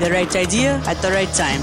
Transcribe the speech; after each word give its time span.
The 0.00 0.10
right 0.10 0.34
idea 0.34 0.80
at 0.86 0.96
the 1.02 1.10
right 1.10 1.28
time. 1.34 1.60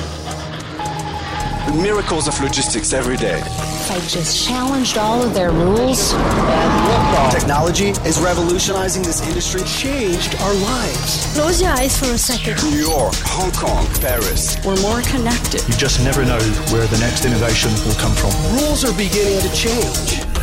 The 1.73 1.81
miracles 1.81 2.27
of 2.27 2.39
logistics 2.39 2.93
every 2.93 3.17
day. 3.17 3.41
I 3.89 3.99
just 4.07 4.45
challenged 4.45 4.95
all 4.99 5.23
of 5.23 5.33
their 5.33 5.49
rules. 5.49 6.11
Technology 7.33 7.89
is 8.05 8.19
revolutionizing 8.21 9.01
this 9.01 9.27
industry, 9.27 9.63
changed 9.63 10.35
our 10.35 10.53
lives. 10.53 11.33
Close 11.33 11.59
your 11.59 11.71
eyes 11.71 11.97
for 11.97 12.13
a 12.13 12.17
second. 12.17 12.61
New 12.69 12.77
York, 12.77 13.15
Hong 13.25 13.51
Kong, 13.53 13.87
Paris. 14.01 14.63
We're 14.63 14.79
more 14.81 15.01
connected. 15.01 15.67
You 15.67 15.73
just 15.73 16.03
never 16.03 16.23
know 16.23 16.39
where 16.69 16.85
the 16.85 16.99
next 16.99 17.25
innovation 17.25 17.71
will 17.89 17.97
come 17.97 18.13
from. 18.13 18.29
Rules 18.53 18.85
are 18.85 18.95
beginning 18.95 19.41
to 19.41 19.51
change. 19.51 20.36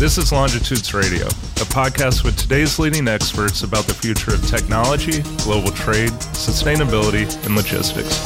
This 0.00 0.16
is 0.16 0.32
Longitudes 0.32 0.94
Radio, 0.94 1.26
a 1.26 1.68
podcast 1.68 2.24
with 2.24 2.34
today's 2.38 2.78
leading 2.78 3.06
experts 3.06 3.64
about 3.64 3.84
the 3.84 3.92
future 3.92 4.32
of 4.32 4.42
technology, 4.46 5.20
global 5.44 5.70
trade, 5.72 6.08
sustainability, 6.32 7.28
and 7.44 7.54
logistics. 7.54 8.16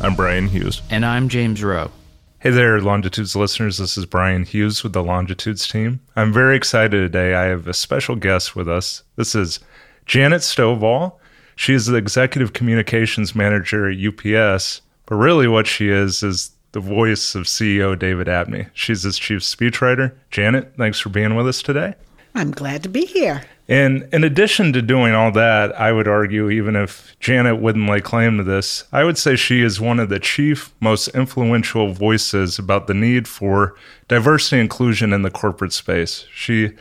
I'm 0.00 0.14
Brian 0.14 0.46
Hughes. 0.46 0.80
And 0.90 1.04
I'm 1.04 1.28
James 1.28 1.60
Rowe. 1.60 1.90
Hey 2.38 2.50
there, 2.50 2.80
Longitudes 2.80 3.34
listeners. 3.34 3.78
This 3.78 3.98
is 3.98 4.06
Brian 4.06 4.44
Hughes 4.44 4.84
with 4.84 4.92
the 4.92 5.02
Longitudes 5.02 5.66
team. 5.66 5.98
I'm 6.14 6.32
very 6.32 6.56
excited 6.56 7.00
today. 7.00 7.34
I 7.34 7.46
have 7.46 7.66
a 7.66 7.74
special 7.74 8.14
guest 8.14 8.54
with 8.54 8.68
us. 8.68 9.02
This 9.16 9.34
is 9.34 9.58
Janet 10.06 10.42
Stovall. 10.42 11.14
She 11.56 11.74
is 11.74 11.86
the 11.86 11.96
Executive 11.96 12.52
Communications 12.52 13.34
Manager 13.34 13.90
at 13.90 13.98
UPS, 13.98 14.82
but 15.06 15.16
really 15.16 15.48
what 15.48 15.66
she 15.66 15.88
is 15.88 16.22
is 16.22 16.52
the 16.72 16.80
voice 16.80 17.34
of 17.34 17.44
CEO 17.44 17.98
David 17.98 18.28
Abney. 18.28 18.66
She's 18.74 19.02
his 19.02 19.18
chief 19.18 19.40
speechwriter. 19.40 20.12
Janet, 20.30 20.72
thanks 20.76 20.98
for 20.98 21.10
being 21.10 21.36
with 21.36 21.46
us 21.46 21.62
today. 21.62 21.94
I'm 22.34 22.50
glad 22.50 22.82
to 22.82 22.88
be 22.88 23.04
here. 23.04 23.42
And 23.68 24.08
in 24.12 24.24
addition 24.24 24.72
to 24.72 24.82
doing 24.82 25.14
all 25.14 25.30
that, 25.32 25.78
I 25.78 25.92
would 25.92 26.08
argue, 26.08 26.50
even 26.50 26.74
if 26.74 27.14
Janet 27.20 27.60
wouldn't 27.60 27.88
lay 27.88 28.00
claim 28.00 28.38
to 28.38 28.44
this, 28.44 28.84
I 28.90 29.04
would 29.04 29.16
say 29.16 29.36
she 29.36 29.62
is 29.62 29.80
one 29.80 30.00
of 30.00 30.08
the 30.08 30.18
chief, 30.18 30.74
most 30.80 31.08
influential 31.08 31.92
voices 31.92 32.58
about 32.58 32.86
the 32.86 32.94
need 32.94 33.28
for 33.28 33.74
diversity 34.08 34.60
inclusion 34.60 35.12
in 35.12 35.22
the 35.22 35.30
corporate 35.30 35.72
space. 35.72 36.26
She, 36.34 36.72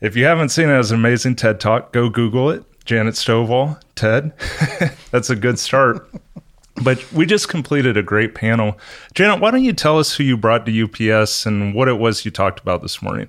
if 0.00 0.16
you 0.16 0.24
haven't 0.24 0.50
seen 0.50 0.68
it 0.68 0.74
as 0.74 0.90
an 0.90 0.98
amazing 0.98 1.36
TED 1.36 1.60
Talk, 1.60 1.92
go 1.92 2.10
Google 2.10 2.50
it. 2.50 2.64
Janet 2.84 3.14
Stovall, 3.14 3.80
TED. 3.96 4.32
That's 5.10 5.30
a 5.30 5.36
good 5.36 5.58
start. 5.58 6.08
But 6.82 7.10
we 7.12 7.26
just 7.26 7.48
completed 7.48 7.96
a 7.96 8.02
great 8.02 8.34
panel. 8.34 8.78
Janet, 9.14 9.40
why 9.40 9.50
don't 9.50 9.64
you 9.64 9.72
tell 9.72 9.98
us 9.98 10.14
who 10.14 10.24
you 10.24 10.36
brought 10.36 10.66
to 10.66 11.12
UPS 11.12 11.46
and 11.46 11.74
what 11.74 11.88
it 11.88 11.94
was 11.94 12.24
you 12.24 12.30
talked 12.30 12.60
about 12.60 12.82
this 12.82 13.00
morning? 13.00 13.28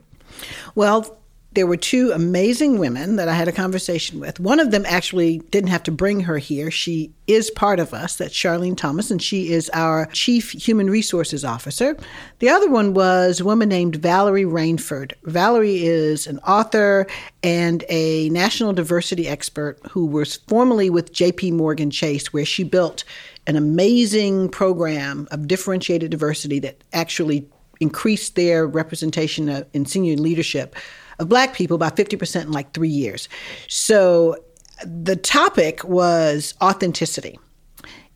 Well, 0.76 1.18
there 1.58 1.66
were 1.66 1.76
two 1.76 2.12
amazing 2.12 2.78
women 2.78 3.16
that 3.16 3.28
I 3.28 3.34
had 3.34 3.48
a 3.48 3.52
conversation 3.52 4.20
with. 4.20 4.40
One 4.40 4.60
of 4.60 4.70
them 4.70 4.86
actually 4.86 5.40
didn't 5.50 5.72
have 5.72 5.82
to 5.84 5.92
bring 5.92 6.20
her 6.20 6.38
here. 6.38 6.70
She 6.70 7.12
is 7.26 7.50
part 7.50 7.80
of 7.80 7.96
us. 7.96 8.16
That's 8.16 8.32
Charlene 8.32 8.78
Thomas, 8.78 9.10
and 9.10 9.20
she 9.20 9.52
is 9.52 9.68
our 9.74 10.06
Chief 10.14 10.52
Human 10.52 10.88
Resources 10.88 11.44
Officer. 11.44 11.98
The 12.38 12.50
other 12.50 12.70
one 12.70 12.94
was 12.94 13.40
a 13.40 13.44
woman 13.44 13.70
named 13.70 13.96
Valerie 13.96 14.44
Rainford. 14.44 15.14
Valerie 15.24 15.84
is 15.84 16.28
an 16.28 16.38
author 16.42 17.08
and 17.42 17.84
a 17.90 18.30
national 18.30 18.74
diversity 18.74 19.28
expert 19.28 19.80
who 19.90 20.06
was 20.06 20.36
formerly 20.48 20.92
with 20.92 21.12
JP 21.12 21.54
Morgan 21.54 21.90
Chase, 21.90 22.32
where 22.32 22.46
she 22.46 22.66
built 22.66 23.04
an 23.48 23.56
amazing 23.56 24.50
program 24.50 25.28
of 25.32 25.48
differentiated 25.48 26.12
diversity 26.12 26.60
that 26.60 26.84
actually 26.94 27.50
increased 27.80 28.36
their 28.36 28.68
representation 28.68 29.66
in 29.74 29.88
senior 29.88 30.18
leadership 30.18 30.76
of 31.20 31.30
black 31.30 31.54
people 31.54 31.78
by 31.78 31.90
50% 31.90 32.44
in 32.44 32.52
like 32.52 32.74
three 32.74 32.90
years. 32.90 33.28
So 33.68 34.38
the 34.84 35.16
topic 35.16 35.84
was 35.84 36.54
authenticity. 36.62 37.40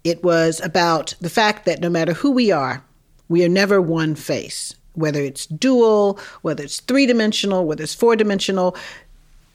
It 0.03 0.23
was 0.23 0.59
about 0.61 1.15
the 1.21 1.29
fact 1.29 1.65
that 1.65 1.79
no 1.79 1.89
matter 1.89 2.13
who 2.13 2.31
we 2.31 2.51
are, 2.51 2.83
we 3.29 3.45
are 3.45 3.49
never 3.49 3.81
one 3.81 4.15
face, 4.15 4.75
whether 4.93 5.21
it's 5.21 5.45
dual, 5.45 6.19
whether 6.41 6.63
it's 6.63 6.79
three 6.81 7.05
dimensional, 7.05 7.65
whether 7.65 7.83
it's 7.83 7.95
four 7.95 8.15
dimensional. 8.15 8.75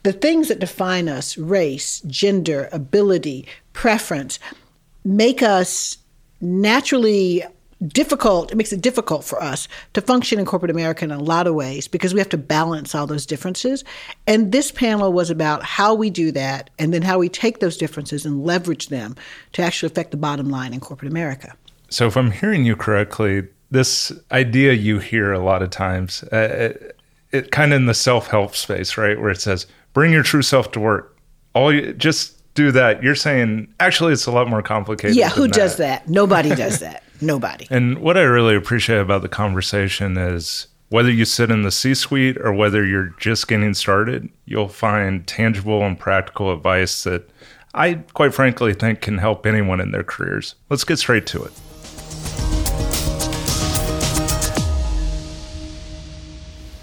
The 0.03 0.13
things 0.13 0.49
that 0.49 0.61
define 0.61 1.09
us 1.09 1.37
race, 1.37 2.01
gender, 2.07 2.69
ability, 2.73 3.47
preference 3.73 4.39
make 5.05 5.43
us 5.43 5.99
naturally 6.41 7.45
difficult 7.89 8.51
it 8.51 8.57
makes 8.57 8.73
it 8.73 8.81
difficult 8.81 9.23
for 9.23 9.43
us 9.43 9.69
to 9.93 10.01
function 10.01 10.39
in 10.39 10.47
corporate 10.47 10.71
america 10.71 11.05
in 11.05 11.11
a 11.11 11.19
lot 11.19 11.47
of 11.47 11.55
ways 11.55 11.87
because 11.87 12.15
we 12.15 12.21
have 12.21 12.29
to 12.29 12.39
balance 12.39 12.95
all 12.95 13.07
those 13.07 13.27
differences. 13.27 13.85
And 14.27 14.53
this 14.53 14.71
panel 14.71 15.13
was 15.13 15.31
about 15.31 15.63
how 15.63 15.95
we 15.95 16.09
do 16.09 16.33
that 16.33 16.71
and 16.79 16.95
then 16.95 17.03
how 17.03 17.19
we 17.19 17.29
take 17.29 17.61
those 17.61 17.77
differences 17.77 18.25
and 18.25 18.45
leverage 18.45 18.89
them 18.89 19.15
to 19.53 19.63
actually 19.63 19.89
affect 19.89 20.11
the 20.11 20.17
bottom 20.17 20.49
line 20.49 20.73
in 20.73 20.81
corporate 20.81 21.11
america. 21.11 21.55
So 21.91 22.07
if 22.07 22.17
i'm 22.17 22.31
hearing 22.31 22.65
you 22.65 22.77
correctly 22.77 23.47
this 23.71 24.13
idea 24.33 24.73
you 24.73 24.99
hear 24.99 25.33
a 25.33 25.41
lot 25.41 25.63
of 25.63 25.71
times 25.71 26.23
uh, 26.33 26.37
it, 26.37 27.01
it 27.33 27.51
kind 27.51 27.73
of 27.73 27.81
in 27.81 27.87
the 27.87 27.95
self-help 27.95 28.55
space 28.55 28.97
right 28.97 29.21
where 29.21 29.31
it 29.31 29.41
says 29.41 29.67
bring 29.93 30.13
your 30.13 30.23
true 30.23 30.43
self 30.43 30.73
to 30.73 30.81
work. 30.81 31.17
All 31.55 31.73
you 31.73 31.93
just 31.95 32.33
do 32.55 32.71
that. 32.73 33.03
You're 33.03 33.15
saying 33.15 33.69
actually 33.81 34.15
it's 34.15 34.27
a 34.27 34.33
lot 34.33 34.49
more 34.49 34.63
complicated 34.63 35.17
yeah 35.17 35.29
who 35.29 35.47
does 35.47 35.77
that? 35.77 36.09
Nobody 36.09 36.55
does 36.55 36.81
that 36.81 37.03
Nobody. 37.21 37.66
And 37.71 37.99
what 37.99 38.16
I 38.16 38.22
really 38.22 38.54
appreciate 38.54 38.99
about 38.99 39.22
the 39.22 39.28
conversation 39.28 40.16
is 40.16 40.69
whether 40.88 41.10
you 41.10 41.25
sit 41.25 41.50
in 41.50 41.62
the 41.62 41.71
C 41.71 41.94
suite 41.94 42.37
or 42.38 42.53
whether 42.53 42.84
you're 42.84 43.15
just 43.19 43.49
getting 43.49 43.75
started, 43.75 44.28
you'll 44.44 44.69
find 44.69 45.27
tangible 45.27 45.82
and 45.82 45.99
practical 45.99 46.53
advice 46.53 47.04
that 47.04 47.28
I 47.75 47.94
quite 48.15 48.32
frankly 48.32 48.72
think 48.72 49.00
can 49.00 49.19
help 49.19 49.47
anyone 49.47 49.81
in 49.81 49.91
their 49.91 50.04
careers. 50.04 50.54
Let's 50.71 50.84
get 50.84 50.99
straight 50.99 51.27
to 51.27 51.44
it. 51.44 51.53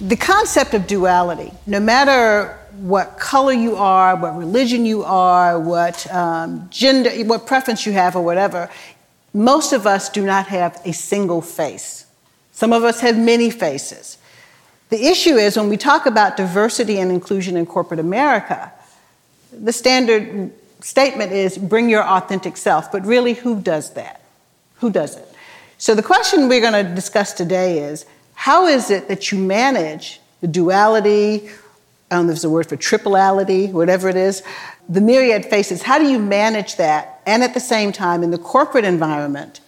The 0.02 0.18
concept 0.18 0.74
of 0.74 0.86
duality, 0.86 1.52
no 1.66 1.80
matter 1.80 2.60
what 2.78 3.18
color 3.18 3.54
you 3.54 3.76
are, 3.78 4.16
what 4.16 4.36
religion 4.36 4.86
you 4.86 5.04
are, 5.04 5.60
what 5.60 6.12
um, 6.14 6.68
gender, 6.70 7.10
what 7.24 7.48
preference 7.48 7.86
you 7.86 7.94
have, 7.94 8.16
or 8.16 8.24
whatever, 8.24 8.70
most 9.34 9.74
of 9.74 9.88
us 9.88 10.10
do 10.10 10.26
not 10.26 10.48
have 10.48 10.80
a 10.86 10.94
single 10.94 11.42
face. 11.42 12.06
Some 12.52 12.72
of 12.72 12.84
us 12.84 13.00
have 13.00 13.18
many 13.18 13.50
faces. 13.50 14.18
The 14.90 15.08
issue 15.08 15.36
is 15.36 15.58
when 15.58 15.70
we 15.70 15.78
talk 15.78 16.06
about 16.06 16.38
diversity 16.38 17.00
and 17.00 17.12
inclusion 17.12 17.58
in 17.58 17.66
corporate 17.66 18.00
America, 18.00 18.72
the 19.52 19.74
standard 19.74 20.52
statement 20.82 21.32
is 21.32 21.58
bring 21.58 21.90
your 21.90 22.04
authentic 22.04 22.58
self, 22.58 22.92
but 22.92 23.06
really, 23.06 23.34
who 23.34 23.60
does 23.60 23.94
that? 23.94 24.22
Who 24.78 24.92
does 24.92 25.16
it? 25.16 25.28
So, 25.80 25.96
the 25.96 26.04
question 26.04 26.48
we're 26.48 26.62
going 26.62 26.86
to 26.86 26.94
discuss 26.94 27.34
today 27.34 27.80
is 27.80 28.06
how 28.36 28.68
is 28.68 28.92
it 28.92 29.08
that 29.08 29.32
you 29.32 29.40
manage 29.40 30.20
the 30.42 30.48
duality? 30.48 31.50
Don't 32.14 32.28
know 32.28 32.32
if 32.32 32.36
there's 32.36 32.44
a 32.44 32.50
word 32.52 32.70
for 32.70 32.78
tripleality, 32.78 33.72
whatever 33.72 34.08
it 34.08 34.16
is, 34.16 34.44
the 34.88 35.02
myriad 35.02 35.48
faces. 35.48 35.82
How 35.82 35.98
do 35.98 36.06
you 36.06 36.20
manage 36.20 36.76
that 36.76 37.22
and 37.26 37.42
at 37.42 37.56
the 37.56 37.60
same 37.60 37.92
time 37.92 38.22
in 38.22 38.30
the 38.30 38.38
corporate 38.38 38.86
environment 38.86 39.62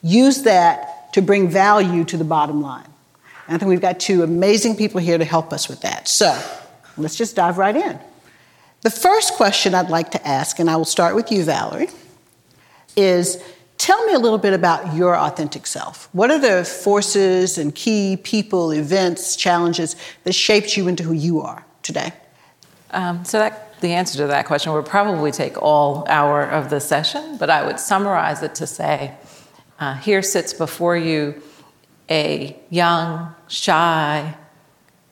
use 0.00 0.44
that 0.44 1.12
to 1.12 1.20
bring 1.20 1.50
value 1.50 2.04
to 2.04 2.16
the 2.16 2.24
bottom 2.24 2.62
line. 2.62 2.88
And 3.46 3.54
I 3.54 3.58
think 3.58 3.68
we've 3.68 3.82
got 3.82 4.00
two 4.00 4.22
amazing 4.22 4.76
people 4.76 4.98
here 4.98 5.18
to 5.18 5.26
help 5.26 5.52
us 5.52 5.68
with 5.68 5.82
that. 5.82 6.08
So 6.08 6.40
let's 6.96 7.16
just 7.16 7.36
dive 7.36 7.58
right 7.58 7.76
in. 7.76 7.98
The 8.80 8.90
first 8.90 9.34
question 9.34 9.74
I'd 9.74 9.90
like 9.90 10.12
to 10.12 10.26
ask, 10.26 10.58
and 10.58 10.70
I 10.70 10.76
will 10.76 10.86
start 10.86 11.14
with 11.14 11.30
you, 11.30 11.44
Valerie, 11.44 11.90
is 12.96 13.42
tell 13.76 14.02
me 14.06 14.14
a 14.14 14.18
little 14.18 14.38
bit 14.38 14.54
about 14.54 14.94
your 14.94 15.18
authentic 15.18 15.66
self. 15.66 16.08
What 16.12 16.30
are 16.30 16.38
the 16.38 16.64
forces 16.64 17.58
and 17.58 17.74
key 17.74 18.16
people, 18.16 18.70
events, 18.70 19.36
challenges 19.36 19.96
that 20.24 20.34
shaped 20.34 20.78
you 20.78 20.88
into 20.88 21.02
who 21.02 21.12
you 21.12 21.42
are 21.42 21.66
today? 21.82 22.12
Um, 22.92 23.24
so 23.24 23.38
that 23.38 23.80
the 23.80 23.92
answer 23.92 24.18
to 24.18 24.26
that 24.26 24.46
question 24.46 24.72
would 24.72 24.86
probably 24.86 25.30
take 25.30 25.60
all 25.62 26.04
hour 26.08 26.42
of 26.42 26.70
the 26.70 26.80
session, 26.80 27.36
but 27.38 27.50
I 27.50 27.64
would 27.64 27.78
summarize 27.78 28.42
it 28.42 28.54
to 28.56 28.66
say 28.66 29.14
uh, 29.78 29.94
here 29.94 30.22
sits 30.22 30.52
before 30.52 30.96
you 30.96 31.40
a 32.10 32.60
young, 32.68 33.34
shy 33.48 34.34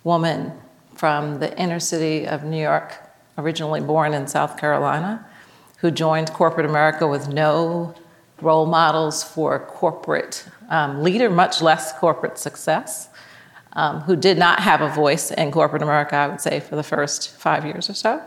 woman 0.05 0.53
from 0.95 1.39
the 1.39 1.57
inner 1.59 1.81
city 1.81 2.27
of 2.27 2.45
New 2.45 2.61
York, 2.61 2.95
originally 3.39 3.81
born 3.81 4.13
in 4.13 4.27
South 4.27 4.59
Carolina, 4.59 5.25
who 5.79 5.91
joined 5.91 6.33
corporate 6.33 6.67
America 6.67 7.07
with 7.07 7.29
no 7.29 7.95
role 8.41 8.67
models 8.67 9.23
for 9.23 9.59
corporate 9.61 10.45
um, 10.69 11.03
leader, 11.03 11.31
much 11.31 11.63
less 11.63 11.97
corporate 11.99 12.37
success. 12.37 13.09
Um, 13.79 14.01
who 14.01 14.17
did 14.17 14.39
not 14.39 14.59
have 14.59 14.81
a 14.81 14.89
voice 14.89 15.31
in 15.31 15.53
corporate 15.53 15.83
America, 15.83 16.17
I 16.17 16.27
would 16.27 16.41
say, 16.41 16.59
for 16.59 16.75
the 16.75 16.83
first 16.83 17.31
five 17.31 17.65
years 17.65 17.89
or 17.89 17.95
so 17.95 18.21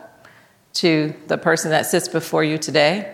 to 0.76 1.14
the 1.28 1.38
person 1.38 1.72
that 1.72 1.86
sits 1.86 2.08
before 2.08 2.42
you 2.42 2.58
today 2.58 3.14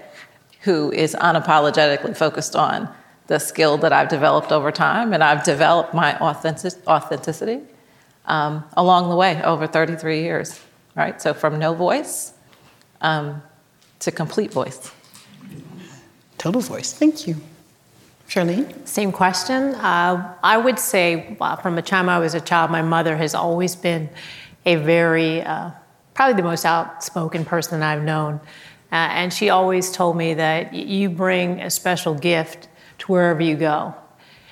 who 0.62 0.92
is 0.92 1.16
unapologetically 1.16 2.16
focused 2.16 2.56
on 2.56 2.90
the 3.26 3.40
skill 3.40 3.80
that 3.80 3.92
I've 3.92 4.10
developed 4.10 4.52
over 4.52 4.72
time, 4.72 5.14
and 5.14 5.24
I've 5.24 5.44
developed 5.44 5.96
my 5.96 6.16
authentic, 6.20 6.74
authenticity 6.88 7.62
um, 8.26 8.64
along 8.76 9.10
the 9.10 9.16
way 9.16 9.42
over 9.42 9.66
33 9.66 10.22
years. 10.22 10.60
right? 10.96 11.20
So 11.20 11.34
from 11.34 11.58
no 11.58 11.74
voice 11.74 12.34
um, 13.02 13.42
to 14.02 14.12
complete 14.12 14.52
voice. 14.52 14.92
Total 16.38 16.62
voice. 16.62 16.94
Thank 16.94 17.26
you. 17.26 17.38
Charlene? 18.28 18.86
Same 18.86 19.14
question. 19.14 19.74
Uh, 19.76 20.36
I 20.44 20.58
would 20.58 20.80
say 20.80 21.38
uh, 21.40 21.56
from 21.56 21.78
the 21.78 21.82
time 21.82 22.10
I 22.10 22.20
was 22.20 22.34
a 22.34 22.42
child, 22.42 22.72
my 22.72 22.82
mother 22.82 23.16
has 23.16 23.34
always 23.34 23.76
been 23.76 24.10
a 24.66 24.76
very, 24.76 25.42
uh, 25.42 25.72
probably 26.14 26.36
the 26.36 26.44
most 26.44 26.66
outspoken 26.66 27.46
person 27.46 27.82
I've 27.82 28.04
known. 28.04 28.42
Uh, 28.92 28.96
and 28.96 29.34
she 29.34 29.50
always 29.50 29.92
told 29.92 30.18
me 30.18 30.34
that 30.34 30.74
you 30.74 31.10
bring 31.10 31.62
a 31.62 31.70
special 31.70 32.16
gift 32.16 32.68
to 33.00 33.12
wherever 33.12 33.42
you 33.42 33.56
go. 33.56 33.96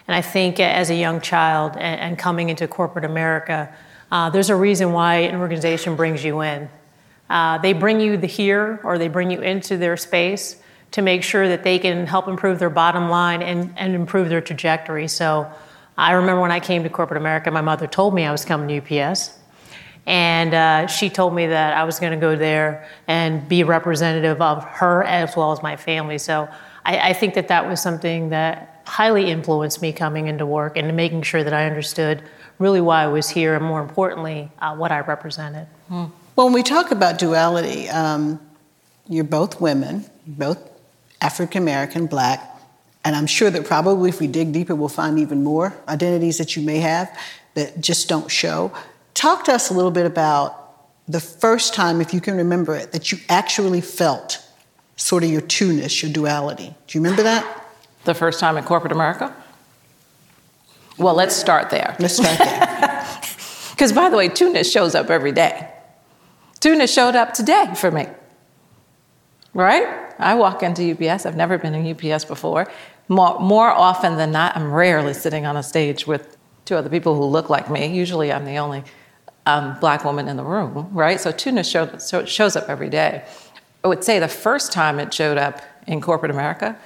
And 0.08 0.16
I 0.16 0.22
think 0.22 0.60
as 0.62 0.90
a 0.90 0.96
young 0.96 1.20
child 1.20 1.74
and, 1.74 2.00
and 2.00 2.18
coming 2.18 2.48
into 2.48 2.70
corporate 2.70 3.04
America, 3.04 3.76
uh, 4.10 4.30
there's 4.30 4.50
a 4.50 4.56
reason 4.56 4.94
why 4.94 5.16
an 5.16 5.36
organization 5.36 5.98
brings 5.98 6.24
you 6.24 6.42
in. 6.42 6.70
Uh, 7.30 7.58
they 7.58 7.74
bring 7.74 8.00
you 8.00 8.16
the 8.16 8.28
here 8.28 8.80
or 8.86 8.98
they 8.98 9.10
bring 9.10 9.32
you 9.32 9.42
into 9.42 9.76
their 9.76 9.98
space 9.98 10.62
to 10.92 11.02
make 11.02 11.24
sure 11.24 11.48
that 11.48 11.64
they 11.64 11.80
can 11.80 12.08
help 12.08 12.28
improve 12.28 12.60
their 12.60 12.70
bottom 12.70 13.10
line 13.10 13.42
and, 13.42 13.74
and 13.78 13.94
improve 13.96 14.30
their 14.30 14.42
trajectory. 14.42 15.08
So 15.08 15.52
I 15.98 16.14
remember 16.14 16.42
when 16.42 16.52
I 16.52 16.60
came 16.60 16.84
to 16.84 16.90
corporate 16.90 17.20
America, 17.20 17.52
my 17.52 17.62
mother 17.62 17.88
told 17.88 18.14
me 18.14 18.26
I 18.26 18.32
was 18.32 18.46
coming 18.46 18.68
to 18.68 19.02
UPS. 19.02 19.40
And 20.08 20.54
uh, 20.54 20.88
she 20.88 21.10
told 21.10 21.34
me 21.34 21.48
that 21.48 21.76
I 21.76 21.84
was 21.84 22.00
going 22.00 22.12
to 22.12 22.18
go 22.18 22.36
there 22.36 22.88
and 23.08 23.48
be 23.50 23.64
representative 23.64 24.40
of 24.42 24.64
her 24.64 25.04
as 25.04 25.36
well 25.36 25.52
as 25.52 25.64
my 25.64 25.76
family. 25.76 26.20
So 26.20 26.48
I, 26.86 27.10
I 27.10 27.14
think 27.14 27.34
that 27.34 27.48
that 27.48 27.68
was 27.68 27.82
something 27.82 28.30
that 28.30 28.84
highly 28.86 29.32
influenced 29.32 29.82
me 29.82 29.92
coming 29.92 30.28
into 30.28 30.46
work 30.46 30.78
and 30.78 30.96
making 30.96 31.24
sure 31.24 31.44
that 31.44 31.54
I 31.54 31.66
understood 31.66 32.22
really 32.60 32.82
why 32.82 33.04
I 33.04 33.08
was 33.08 33.30
here 33.30 33.56
and 33.56 33.66
more 33.66 33.82
importantly, 33.82 34.52
uh, 34.60 34.76
what 34.76 34.92
I 34.92 35.00
represented. 35.00 35.68
Hmm. 35.88 36.06
Well, 36.36 36.48
when 36.48 36.54
we 36.54 36.64
talk 36.64 36.92
about 36.92 37.18
duality, 37.18 37.90
um, 37.90 38.40
you're 39.08 39.24
both 39.24 39.60
women, 39.60 40.06
both 40.28 40.70
African 41.22 41.64
American, 41.64 42.08
black, 42.08 42.56
and 43.04 43.16
I'm 43.16 43.28
sure 43.28 43.52
that 43.52 43.66
probably 43.66 44.10
if 44.10 44.20
we 44.20 44.28
dig 44.28 44.52
deeper, 44.52 44.74
we'll 44.74 44.90
find 44.90 45.20
even 45.20 45.44
more 45.44 45.76
identities 45.88 46.40
that 46.40 46.56
you 46.56 46.64
may 46.64 46.80
have 46.80 47.16
that 47.54 47.80
just 47.80 48.10
don't 48.10 48.30
show. 48.30 48.72
Talk 49.14 49.46
to 49.46 49.54
us 49.54 49.70
a 49.70 49.74
little 49.74 49.92
bit 49.92 50.06
about 50.06 50.62
the 51.08 51.20
first 51.20 51.76
time, 51.76 52.02
if 52.02 52.14
you 52.14 52.20
can 52.20 52.36
remember 52.36 52.76
it, 52.76 52.92
that 52.92 53.12
you 53.12 53.20
actually 53.30 53.82
felt 53.82 54.44
sort 54.96 55.24
of 55.24 55.30
your 55.30 55.42
two-ness, 55.42 56.02
your 56.02 56.12
duality. 56.12 56.74
Do 56.88 56.98
you 56.98 57.04
remember 57.04 57.24
that? 57.24 57.66
The 58.06 58.16
first 58.16 58.40
time 58.40 58.58
in 58.58 58.64
corporate 58.64 58.92
America? 58.92 59.36
Well, 60.98 61.14
let's 61.14 61.36
start 61.36 61.70
there. 61.70 61.96
Let's 62.00 62.16
start 62.16 62.38
there. 62.38 62.72
Because, 63.76 63.92
by 63.92 64.08
the 64.08 64.16
way, 64.16 64.30
two-ness 64.30 64.72
shows 64.72 64.96
up 64.96 65.10
every 65.10 65.34
day. 65.34 65.70
Two-ness 66.62 66.94
showed 66.94 67.14
up 67.14 67.34
today 67.34 67.74
for 67.76 67.92
me. 67.92 68.08
Right? 69.56 69.88
I 70.20 70.36
walk 70.36 70.62
into 70.62 70.92
UPS. 70.92 71.26
I've 71.26 71.36
never 71.36 71.58
been 71.58 71.74
in 71.74 71.96
UPS 72.14 72.26
before. 72.26 72.68
More, 73.08 73.40
more 73.40 73.70
often 73.70 74.18
than 74.18 74.32
not, 74.32 74.56
I'm 74.56 74.72
rarely 74.72 75.14
sitting 75.14 75.46
on 75.46 75.56
a 75.58 75.64
stage 75.64 76.06
with 76.06 76.38
two 76.66 76.76
other 76.76 76.90
people 76.90 77.16
who 77.16 77.24
look 77.24 77.50
like 77.50 77.72
me. 77.72 77.88
Usually, 77.88 78.34
I'm 78.34 78.46
the 78.46 78.58
only 78.58 78.84
um, 79.46 79.80
black 79.80 80.04
woman 80.04 80.28
in 80.28 80.38
the 80.38 80.44
room, 80.44 80.90
right? 80.92 81.20
So, 81.20 81.32
two-ness 81.32 81.70
show, 81.70 81.98
so 81.98 82.26
shows 82.26 82.56
up 82.56 82.70
every 82.70 82.90
day. 82.90 83.24
I 83.84 83.88
would 83.88 84.04
say 84.04 84.20
the 84.20 84.28
first 84.28 84.72
time 84.72 85.00
it 85.00 85.14
showed 85.14 85.38
up 85.38 85.62
in 85.88 86.02
corporate 86.02 86.32
America 86.32 86.78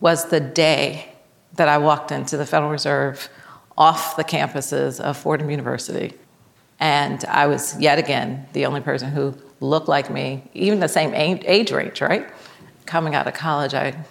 was 0.00 0.28
the 0.30 0.40
day 0.40 1.12
that 1.54 1.68
I 1.68 1.78
walked 1.78 2.10
into 2.10 2.36
the 2.36 2.46
Federal 2.46 2.70
Reserve 2.70 3.28
off 3.78 4.16
the 4.16 4.24
campuses 4.24 4.98
of 5.00 5.16
Fordham 5.16 5.50
University. 5.50 6.14
And 6.80 7.24
I 7.26 7.46
was 7.46 7.78
yet 7.78 7.98
again 7.98 8.46
the 8.54 8.66
only 8.66 8.80
person 8.80 9.10
who 9.10 9.34
looked 9.62 9.88
like 9.88 10.10
me, 10.10 10.42
even 10.54 10.80
the 10.80 10.88
same 10.88 11.14
age 11.14 11.70
range, 11.70 12.00
right? 12.00 12.28
Coming 12.86 13.14
out 13.14 13.26
of 13.26 13.34
college, 13.34 13.74
I 13.74 14.04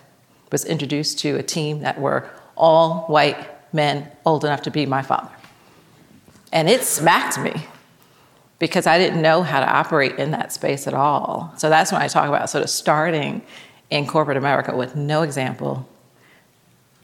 was 0.52 0.66
introduced 0.66 1.20
to 1.20 1.36
a 1.36 1.44
team 1.44 1.82
that 1.82 2.00
were 2.00 2.30
all 2.56 3.02
white 3.08 3.38
men 3.74 4.10
old 4.26 4.44
enough 4.44 4.62
to 4.64 4.72
be 4.72 4.86
my 4.86 5.02
father. 5.02 5.32
And 6.52 6.70
it 6.70 6.84
smacked 6.84 7.40
me 7.40 7.66
because 8.60 8.86
I 8.86 8.98
didn't 8.98 9.22
know 9.22 9.42
how 9.44 9.60
to 9.60 9.66
operate 9.66 10.18
in 10.20 10.32
that 10.32 10.52
space 10.52 10.88
at 10.88 10.94
all. 10.94 11.54
So 11.58 11.70
that's 11.70 11.92
when 11.92 12.02
I 12.02 12.08
talk 12.08 12.28
about 12.28 12.50
sort 12.50 12.64
of 12.64 12.70
starting 12.70 13.42
in 13.90 14.06
corporate 14.06 14.38
America 14.38 14.76
with 14.76 14.96
no 14.96 15.22
example, 15.22 15.88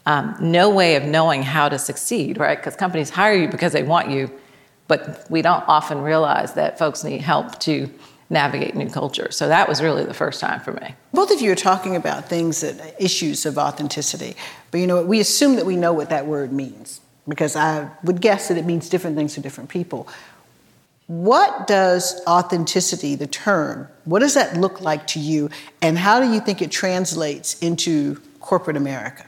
um, 0.06 0.36
no 0.40 0.70
way 0.70 0.96
of 0.96 1.04
knowing 1.04 1.44
how 1.44 1.68
to 1.70 1.80
succeed, 1.80 2.38
right? 2.38 2.58
Because 2.58 2.76
companies 2.76 3.10
hire 3.10 3.34
you 3.36 3.48
because 3.48 3.74
they 3.74 3.84
want 3.84 4.10
you, 4.10 4.32
but 4.88 5.26
we 5.30 5.42
don't 5.42 5.64
often 5.68 6.02
realize 6.02 6.54
that 6.54 6.78
folks 6.78 7.04
need 7.04 7.22
help 7.22 7.60
to 7.60 7.90
navigate 8.30 8.76
new 8.76 8.90
culture. 8.90 9.32
So 9.32 9.48
that 9.48 9.70
was 9.70 9.82
really 9.82 10.04
the 10.04 10.14
first 10.14 10.42
time 10.42 10.60
for 10.60 10.74
me. 10.74 10.96
Both 11.14 11.32
of 11.32 11.42
you 11.42 11.52
are 11.52 11.56
talking 11.56 11.96
about 11.96 12.28
things 12.28 12.62
that 12.62 12.96
issues 13.02 13.46
of 13.46 13.58
authenticity, 13.58 14.36
but 14.72 14.80
you 14.80 14.88
know 14.88 15.04
we 15.04 15.20
assume 15.20 15.56
that 15.56 15.66
we 15.66 15.76
know 15.76 15.94
what 15.94 16.10
that 16.10 16.26
word 16.26 16.52
means 16.52 17.02
because 17.28 17.56
I 17.56 17.90
would 18.04 18.22
guess 18.22 18.48
that 18.48 18.58
it 18.58 18.66
means 18.66 18.90
different 18.90 19.16
things 19.16 19.34
to 19.36 19.42
different 19.42 19.70
people. 19.70 20.08
What 21.08 21.68
does 21.68 22.22
authenticity, 22.28 23.16
the 23.16 23.28
term, 23.28 23.88
what 24.04 24.20
does 24.20 24.34
that 24.34 24.58
look 24.58 24.82
like 24.82 25.08
to 25.08 25.20
you, 25.20 25.50
and 25.82 25.98
how 25.98 26.20
do 26.20 26.32
you 26.34 26.42
think 26.42 26.62
it 26.62 26.70
translates 26.70 27.58
into 27.60 28.22
corporate 28.42 28.76
America? 28.76 29.26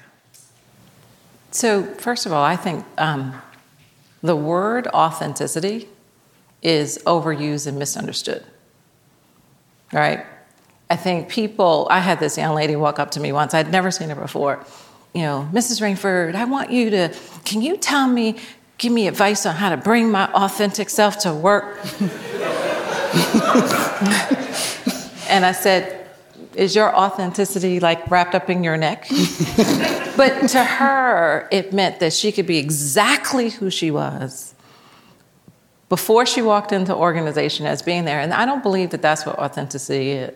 So, 1.51 1.83
first 1.83 2.25
of 2.25 2.33
all, 2.33 2.43
I 2.43 2.57
think 2.57 2.85
um, 2.97 3.33
the 4.21 4.35
word 4.35 4.87
authenticity 4.87 5.87
is 6.61 6.99
overused 7.05 7.65
and 7.65 7.79
misunderstood. 7.79 8.45
Right? 9.91 10.25
I 10.89 10.95
think 10.95 11.29
people, 11.29 11.87
I 11.89 11.99
had 11.99 12.19
this 12.19 12.37
young 12.37 12.55
lady 12.55 12.75
walk 12.75 12.97
up 12.99 13.11
to 13.11 13.19
me 13.19 13.31
once, 13.31 13.53
I'd 13.53 13.71
never 13.71 13.91
seen 13.91 14.09
her 14.09 14.15
before. 14.15 14.63
You 15.13 15.21
know, 15.21 15.49
Mrs. 15.51 15.81
Rainford, 15.81 16.35
I 16.35 16.45
want 16.45 16.71
you 16.71 16.89
to, 16.89 17.15
can 17.45 17.61
you 17.61 17.77
tell 17.77 18.07
me, 18.07 18.37
give 18.77 18.91
me 18.91 19.07
advice 19.07 19.45
on 19.45 19.55
how 19.55 19.69
to 19.69 19.77
bring 19.77 20.09
my 20.09 20.31
authentic 20.33 20.89
self 20.89 21.19
to 21.19 21.33
work? 21.33 21.77
and 25.29 25.45
I 25.45 25.51
said, 25.51 26.07
is 26.55 26.75
your 26.75 26.95
authenticity 26.95 27.79
like 27.79 28.09
wrapped 28.09 28.33
up 28.35 28.49
in 28.49 28.63
your 28.63 28.77
neck? 28.77 29.07
but 30.17 30.47
to 30.49 30.63
her, 30.63 31.47
it 31.51 31.71
meant 31.71 31.99
that 31.99 32.13
she 32.13 32.31
could 32.31 32.47
be 32.47 32.57
exactly 32.57 33.49
who 33.49 33.69
she 33.69 33.91
was 33.91 34.55
before 35.89 36.25
she 36.25 36.41
walked 36.41 36.71
into 36.71 36.95
organization 36.95 37.65
as 37.65 37.81
being 37.81 38.05
there. 38.05 38.19
And 38.19 38.33
I 38.33 38.45
don't 38.45 38.63
believe 38.63 38.91
that 38.91 39.01
that's 39.01 39.25
what 39.25 39.37
authenticity 39.39 40.11
is. 40.11 40.35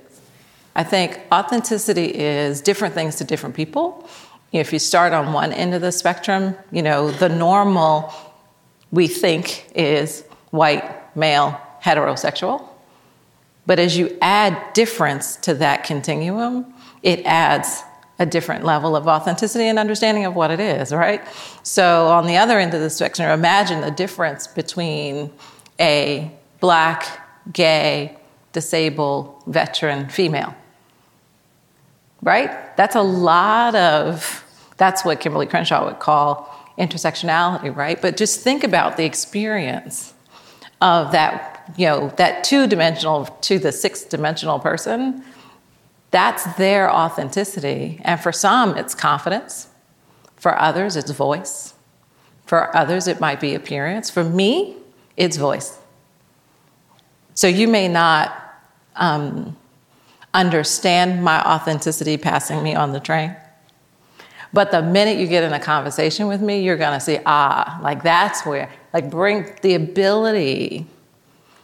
I 0.76 0.84
think 0.84 1.20
authenticity 1.32 2.06
is 2.06 2.60
different 2.60 2.96
things 2.96 3.18
to 3.18 3.24
different 3.24 3.56
people. 3.56 4.10
If 4.52 4.74
you 4.74 4.80
start 4.80 5.14
on 5.14 5.32
one 5.32 5.54
end 5.54 5.74
of 5.76 5.82
the 5.82 5.92
spectrum, 5.92 6.56
you 6.72 6.82
know, 6.82 7.12
the 7.12 7.30
normal 7.30 8.12
we 8.92 9.08
think 9.08 9.72
is 9.76 10.24
white, 10.50 11.16
male, 11.16 11.60
heterosexual. 11.84 12.68
But 13.66 13.80
as 13.80 13.98
you 13.98 14.18
add 14.22 14.74
difference 14.74 15.36
to 15.38 15.54
that 15.56 15.84
continuum, 15.84 16.74
it 17.02 17.26
adds 17.26 17.84
a 18.24 18.26
different 18.26 18.64
level 18.64 18.96
of 18.96 19.08
authenticity 19.08 19.66
and 19.66 19.78
understanding 19.78 20.26
of 20.26 20.34
what 20.34 20.50
it 20.50 20.60
is, 20.60 20.92
right? 20.92 21.22
So, 21.62 22.08
on 22.08 22.26
the 22.26 22.38
other 22.38 22.58
end 22.58 22.74
of 22.74 22.82
the 22.82 22.90
spectrum, 22.90 23.30
imagine 23.30 23.82
the 23.82 23.92
difference 23.92 24.48
between 24.48 25.32
a 25.80 26.32
black, 26.60 27.20
gay, 27.52 28.18
disabled, 28.54 29.44
veteran 29.46 30.10
female, 30.10 30.56
right? 32.22 32.76
That's 32.78 32.96
a 32.96 33.02
lot 33.02 33.76
of, 33.76 34.44
that's 34.78 35.04
what 35.04 35.20
Kimberlé 35.20 35.50
Crenshaw 35.50 35.86
would 35.86 36.00
call 36.00 36.50
intersectionality, 36.78 37.76
right? 37.76 38.02
But 38.02 38.18
just 38.18 38.40
think 38.40 38.64
about 38.64 38.98
the 38.98 39.04
experience 39.04 40.14
of 40.82 41.12
that 41.12 41.54
you 41.78 41.86
know, 41.86 42.12
that 42.18 42.44
two 42.44 42.68
dimensional 42.68 43.26
to 43.42 43.58
the 43.58 43.72
six 43.72 44.04
dimensional 44.04 44.60
person, 44.60 45.24
that's 46.14 46.44
their 46.58 46.90
authenticity. 46.90 48.00
And 48.04 48.22
for 48.22 48.32
some, 48.32 48.78
it's 48.78 48.94
confidence. 48.94 49.68
For 50.36 50.58
others, 50.58 50.96
it's 50.96 51.10
voice. 51.10 51.74
For 52.46 52.76
others, 52.78 53.08
it 53.08 53.20
might 53.20 53.40
be 53.40 53.56
appearance. 53.56 54.12
For 54.12 54.24
me, 54.24 54.78
it's 55.18 55.38
voice. 55.38 55.80
So 57.34 57.48
you 57.48 57.68
may 57.68 57.88
not 57.88 58.32
um, 58.96 59.58
understand 60.36 61.24
my 61.24 61.42
authenticity 61.42 62.18
passing 62.18 62.62
me 62.62 62.76
on 62.76 62.92
the 62.92 63.00
train. 63.00 63.36
But 64.54 64.70
the 64.70 64.84
minute 64.84 65.18
you 65.18 65.26
get 65.26 65.44
in 65.44 65.52
a 65.52 65.60
conversation 65.60 66.28
with 66.28 66.42
me, 66.42 66.62
you're 66.62 66.78
gonna 66.78 67.00
see, 67.00 67.18
ah, 67.26 67.80
like 67.82 68.04
that's 68.04 68.46
where, 68.46 68.70
like, 68.94 69.10
bring 69.10 69.52
the 69.64 69.74
ability 69.74 70.86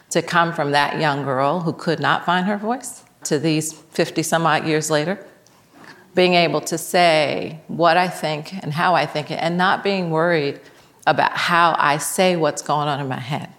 to 0.10 0.24
come 0.24 0.54
from 0.54 0.72
that 0.72 1.00
young 1.00 1.24
girl 1.24 1.60
who 1.60 1.72
could 1.72 2.00
not 2.00 2.26
find 2.26 2.48
her 2.48 2.58
voice 2.58 3.04
to 3.24 3.40
these 3.40 3.74
50 3.74 4.24
some 4.24 4.46
odd 4.46 4.66
years 4.68 4.90
later. 4.90 5.26
Being 6.16 6.34
able 6.34 6.62
to 6.62 6.78
say 6.78 7.60
what 7.68 7.98
I 7.98 8.08
think 8.08 8.54
and 8.54 8.74
how 8.74 8.96
I 8.96 9.06
think 9.06 9.32
it, 9.32 9.36
and 9.36 9.58
not 9.58 9.84
being 9.84 10.10
worried 10.10 10.60
about 11.06 11.32
how 11.34 11.76
I 11.78 11.98
say 11.98 12.36
what's 12.36 12.62
going 12.62 12.88
on 12.88 13.00
in 13.00 13.08
my 13.08 13.20
head, 13.20 13.50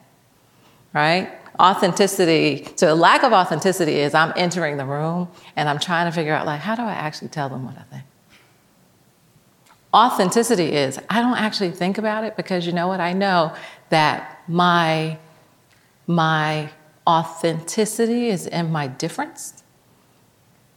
right? 0.92 1.30
authenticity, 1.60 2.66
so 2.76 2.94
lack 2.94 3.22
of 3.22 3.32
authenticity 3.32 4.00
is 4.00 4.14
I'm 4.14 4.32
entering 4.34 4.78
the 4.78 4.86
room 4.86 5.28
and 5.56 5.68
I'm 5.68 5.78
trying 5.78 6.06
to 6.06 6.12
figure 6.12 6.32
out, 6.32 6.46
like, 6.46 6.60
how 6.60 6.74
do 6.74 6.82
I 6.82 6.92
actually 6.92 7.28
tell 7.28 7.48
them 7.48 7.66
what 7.66 7.76
I 7.76 7.82
think? 7.82 8.04
Authenticity 9.92 10.72
is 10.72 10.98
I 11.10 11.20
don't 11.20 11.36
actually 11.36 11.72
think 11.72 11.98
about 11.98 12.24
it 12.24 12.36
because 12.36 12.66
you 12.66 12.72
know 12.72 12.88
what? 12.88 13.00
I 13.00 13.12
know 13.12 13.54
that 13.90 14.42
my, 14.48 15.18
my 16.06 16.70
authenticity 17.10 18.28
is 18.28 18.46
in 18.46 18.70
my 18.70 18.86
difference, 18.86 19.64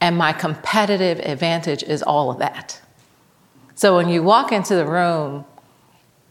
and 0.02 0.18
my 0.18 0.34
competitive 0.34 1.20
advantage 1.20 1.84
is 1.84 2.02
all 2.02 2.32
of 2.32 2.40
that. 2.40 2.82
So 3.76 3.96
when 3.96 4.10
you 4.10 4.24
walk 4.24 4.52
into 4.52 4.76
the 4.76 4.86
room, 4.86 5.46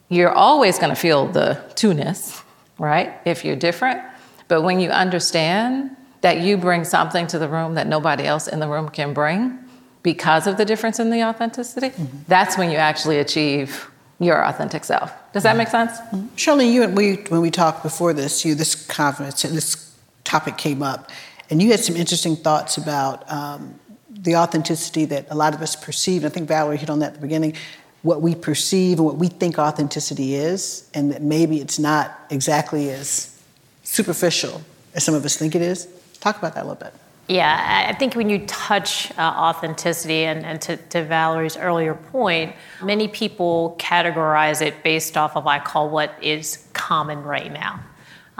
you're 0.08 0.36
always 0.48 0.78
going 0.78 0.90
to 0.90 1.00
feel 1.06 1.26
the 1.26 1.60
two-ness, 1.74 2.42
right? 2.78 3.08
If 3.24 3.44
you're 3.44 3.56
different. 3.56 4.00
But 4.48 4.62
when 4.62 4.80
you 4.80 4.90
understand 4.90 5.96
that 6.20 6.40
you 6.40 6.56
bring 6.56 6.84
something 6.84 7.26
to 7.28 7.38
the 7.38 7.48
room 7.48 7.74
that 7.74 7.86
nobody 7.86 8.24
else 8.24 8.46
in 8.48 8.58
the 8.60 8.68
room 8.68 8.88
can 8.88 9.14
bring 9.14 9.58
because 10.02 10.46
of 10.46 10.56
the 10.56 10.64
difference 10.64 10.98
in 11.00 11.10
the 11.10 11.22
authenticity, 11.22 11.90
mm-hmm. 11.90 12.18
that's 12.28 12.58
when 12.58 12.70
you 12.70 12.76
actually 12.76 13.18
achieve 13.18 13.88
your 14.18 14.44
authentic 14.44 14.84
self. 14.84 15.12
Does 15.32 15.42
that 15.44 15.56
make 15.56 15.68
sense? 15.68 15.92
Mm-hmm. 15.98 16.60
You 16.60 16.82
and 16.82 16.96
we, 16.96 17.14
when 17.28 17.40
we 17.40 17.50
talked 17.50 17.82
before 17.82 18.12
this, 18.12 18.44
you 18.44 18.54
this 18.54 18.74
conference 18.86 19.44
and 19.44 19.56
this 19.56 19.91
topic 20.32 20.56
came 20.56 20.82
up, 20.82 21.10
and 21.50 21.60
you 21.60 21.70
had 21.70 21.80
some 21.80 21.94
interesting 21.94 22.36
thoughts 22.36 22.78
about 22.78 23.30
um, 23.30 23.78
the 24.08 24.34
authenticity 24.36 25.04
that 25.04 25.26
a 25.30 25.34
lot 25.34 25.54
of 25.54 25.60
us 25.60 25.76
perceive. 25.76 26.24
I 26.24 26.30
think 26.30 26.48
Valerie 26.48 26.78
hit 26.78 26.88
on 26.88 27.00
that 27.00 27.08
at 27.08 27.14
the 27.14 27.20
beginning. 27.20 27.54
What 28.00 28.22
we 28.22 28.34
perceive 28.34 28.98
and 28.98 29.06
what 29.06 29.16
we 29.16 29.28
think 29.28 29.58
authenticity 29.58 30.34
is, 30.34 30.88
and 30.94 31.12
that 31.12 31.20
maybe 31.20 31.60
it's 31.60 31.78
not 31.78 32.18
exactly 32.30 32.88
as 32.90 33.38
superficial 33.84 34.62
as 34.94 35.04
some 35.04 35.14
of 35.14 35.22
us 35.24 35.36
think 35.36 35.54
it 35.54 35.62
is. 35.62 35.86
Talk 36.20 36.38
about 36.38 36.54
that 36.54 36.64
a 36.64 36.68
little 36.68 36.82
bit. 36.82 36.94
Yeah, 37.28 37.86
I 37.88 37.94
think 37.94 38.14
when 38.14 38.28
you 38.30 38.38
touch 38.46 39.10
uh, 39.12 39.20
authenticity, 39.20 40.24
and, 40.24 40.44
and 40.44 40.60
to, 40.62 40.76
to, 40.76 41.04
Valerie's 41.04 41.56
earlier 41.56 41.94
point, 41.94 42.54
many 42.82 43.06
people 43.06 43.76
categorize 43.78 44.60
it 44.60 44.82
based 44.82 45.16
off 45.16 45.36
of 45.36 45.46
I 45.46 45.58
call 45.58 45.88
what 45.88 46.12
is 46.20 46.66
common 46.72 47.22
right 47.22 47.52
now. 47.52 47.80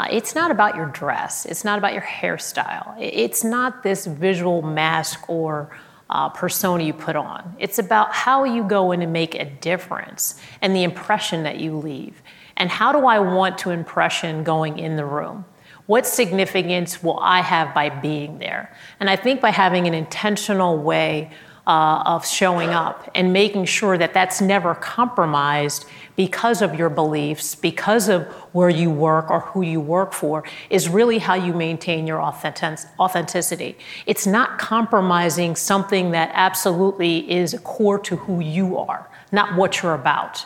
Uh, 0.03 0.09
it's 0.11 0.35
not 0.35 0.51
about 0.51 0.75
your 0.75 0.87
dress, 0.87 1.47
it's 1.47 1.65
not 1.65 1.79
about 1.79 1.93
your 1.93 2.03
hairstyle, 2.03 2.97
it's 2.99 3.45
not 3.45 3.85
this 3.85 4.05
visual 4.05 4.61
mask 4.61 5.31
or 5.31 5.71
uh, 6.11 6.29
persona 6.29 6.83
you 6.83 6.93
put 6.93 7.15
on. 7.15 7.55
It's 7.61 7.79
about 7.79 8.13
how 8.13 8.43
you 8.43 8.65
go 8.65 8.91
in 8.91 9.01
and 9.01 9.13
make 9.13 9.37
a 9.37 9.45
difference 9.45 10.41
and 10.61 10.75
the 10.75 10.83
impression 10.83 11.45
that 11.45 11.61
you 11.61 11.77
leave. 11.77 12.21
And 12.57 12.69
how 12.69 12.91
do 12.91 13.07
I 13.07 13.21
want 13.21 13.59
to 13.59 13.71
impression 13.71 14.43
going 14.43 14.81
in 14.81 14.97
the 14.97 15.05
room? 15.05 15.45
What 15.87 16.05
significance 16.05 17.01
will 17.01 17.21
I 17.21 17.41
have 17.41 17.73
by 17.73 17.89
being 17.89 18.41
there? 18.41 18.75
And 18.99 19.09
I 19.09 19.15
think 19.15 19.41
by 19.41 19.51
having 19.51 19.87
an 19.87 19.95
intentional 19.95 20.79
way 20.79 21.31
uh, 21.67 22.03
of 22.05 22.27
showing 22.27 22.71
up 22.71 23.09
and 23.15 23.33
making 23.33 23.65
sure 23.65 23.97
that 23.97 24.13
that's 24.13 24.41
never 24.41 24.75
compromised 24.75 25.85
because 26.17 26.61
of 26.61 26.75
your 26.75 26.91
beliefs, 26.91 27.55
because 27.55 28.09
of 28.09 28.27
where 28.53 28.69
you 28.69 28.91
work 28.91 29.31
or 29.31 29.41
who 29.41 29.63
you 29.63 29.81
work 29.81 30.13
for, 30.13 30.45
is 30.71 30.89
really 30.89 31.19
how 31.19 31.35
you 31.35 31.53
maintain 31.53 32.07
your 32.07 32.21
authentic- 32.21 32.87
authenticity. 32.99 33.79
It's 34.07 34.27
not 34.27 34.59
compromising 34.59 35.57
something 35.57 36.11
that 36.11 36.31
absolutely 36.35 37.31
is 37.31 37.59
core 37.65 37.99
to 38.01 38.17
who 38.17 38.41
you 38.41 38.77
are, 38.77 39.09
not 39.31 39.57
what 39.57 39.83
you're 39.83 39.95
about. 39.95 40.45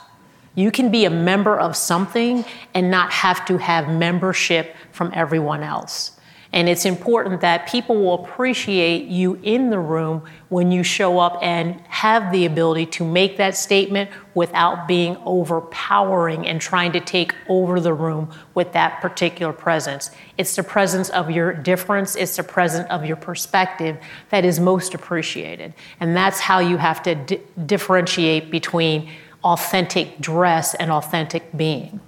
You 0.55 0.71
can 0.71 0.91
be 0.91 1.05
a 1.05 1.11
member 1.11 1.59
of 1.59 1.77
something 1.77 2.45
and 2.73 2.91
not 2.91 3.13
have 3.13 3.45
to 3.47 3.59
have 3.59 3.89
membership 3.89 4.75
from 4.93 5.11
everyone 5.15 5.63
else. 5.63 6.16
And 6.57 6.71
it's 6.71 6.87
important 6.87 7.43
that 7.43 7.69
people 7.69 7.97
will 7.97 8.25
appreciate 8.25 9.09
you 9.09 9.39
in 9.43 9.69
the 9.69 9.79
room 9.79 10.23
when 10.49 10.73
you 10.73 10.83
show 10.83 11.19
up 11.19 11.39
and 11.43 11.79
have 11.89 12.33
the 12.33 12.47
ability 12.47 12.87
to 12.87 13.05
make 13.05 13.37
that 13.37 13.59
statement 13.59 14.09
without 14.33 14.89
being 14.89 15.19
overpowering 15.27 16.47
and 16.47 16.59
trying 16.59 16.93
to 16.93 17.01
take 17.01 17.35
over 17.51 17.79
the 17.79 17.93
room 17.93 18.31
with 18.55 18.73
that 18.73 19.03
particular 19.03 19.53
presence. 19.53 20.11
It's 20.39 20.57
the 20.57 20.63
presence 20.63 21.11
of 21.11 21.31
your 21.31 21.53
difference, 21.53 22.17
it's 22.17 22.37
the 22.37 22.43
presence 22.43 22.89
of 22.89 23.05
your 23.05 23.17
perspective 23.17 23.99
that 24.31 24.47
is 24.47 24.59
most 24.59 24.95
appreciated. 24.95 25.75
And 26.01 26.17
that's 26.17 26.41
how 26.41 26.61
you 26.61 26.79
have 26.79 27.03
to 27.03 27.39
differentiate 27.67 28.51
between 28.51 29.11
authentic 29.45 30.19
dress 30.21 30.73
and 30.73 30.91
authentic 30.91 31.55
being. 31.55 32.01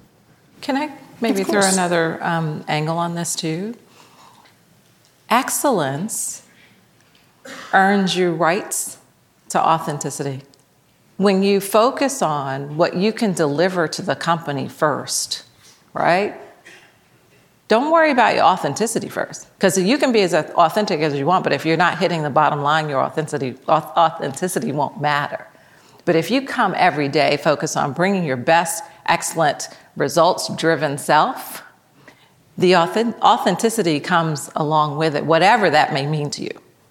Can 0.63 0.79
I 0.79 0.97
maybe 1.21 1.45
throw 1.45 1.61
another 1.61 2.19
um, 2.25 2.65
angle 2.67 2.97
on 2.97 3.15
this 3.15 3.37
too? 3.37 3.75
Excellence 5.31 6.43
earns 7.73 8.17
you 8.17 8.33
rights 8.33 8.99
to 9.51 9.61
authenticity. 9.61 10.43
When 11.17 11.43
you 11.43 11.61
focus 11.61 12.23
on 12.23 12.77
what 12.77 12.97
you 12.97 13.13
can 13.13 13.33
deliver 13.33 13.89
to 13.89 14.03
the 14.03 14.15
company 14.15 14.69
first, 14.69 15.45
right? 15.93 16.35
Don't 17.67 17.91
worry 17.91 18.11
about 18.11 18.35
your 18.35 18.45
authenticity 18.45 19.09
first, 19.09 19.53
because 19.57 19.77
you 19.77 19.99
can 19.99 20.13
be 20.13 20.23
as 20.23 20.33
authentic 20.33 21.01
as 21.01 21.15
you 21.15 21.27
want, 21.27 21.45
but 21.45 21.53
if 21.53 21.67
you're 21.67 21.77
not 21.77 21.99
hitting 21.99 22.23
the 22.23 22.31
bottom 22.31 22.63
line, 22.63 22.89
your 22.89 23.01
authenticity, 23.01 23.57
authenticity 23.69 24.73
won't 24.73 25.01
matter. 25.01 25.47
But 26.07 26.17
if 26.17 26.31
you 26.31 26.47
come 26.47 26.75
every 26.77 27.09
day, 27.09 27.37
focus 27.37 27.77
on 27.77 27.93
bringing 27.93 28.25
your 28.25 28.39
best, 28.39 28.83
excellent, 29.05 29.69
results 29.97 30.49
driven 30.57 30.97
self, 30.97 31.63
the 32.59 32.75
authenticity 32.77 34.01
comes 34.01 34.51
along 34.57 34.99
with 34.99 35.15
it, 35.15 35.25
whatever 35.25 35.71
that 35.71 35.93
may 35.93 36.07
mean 36.07 36.29
to 36.31 36.43
you. 36.43 36.51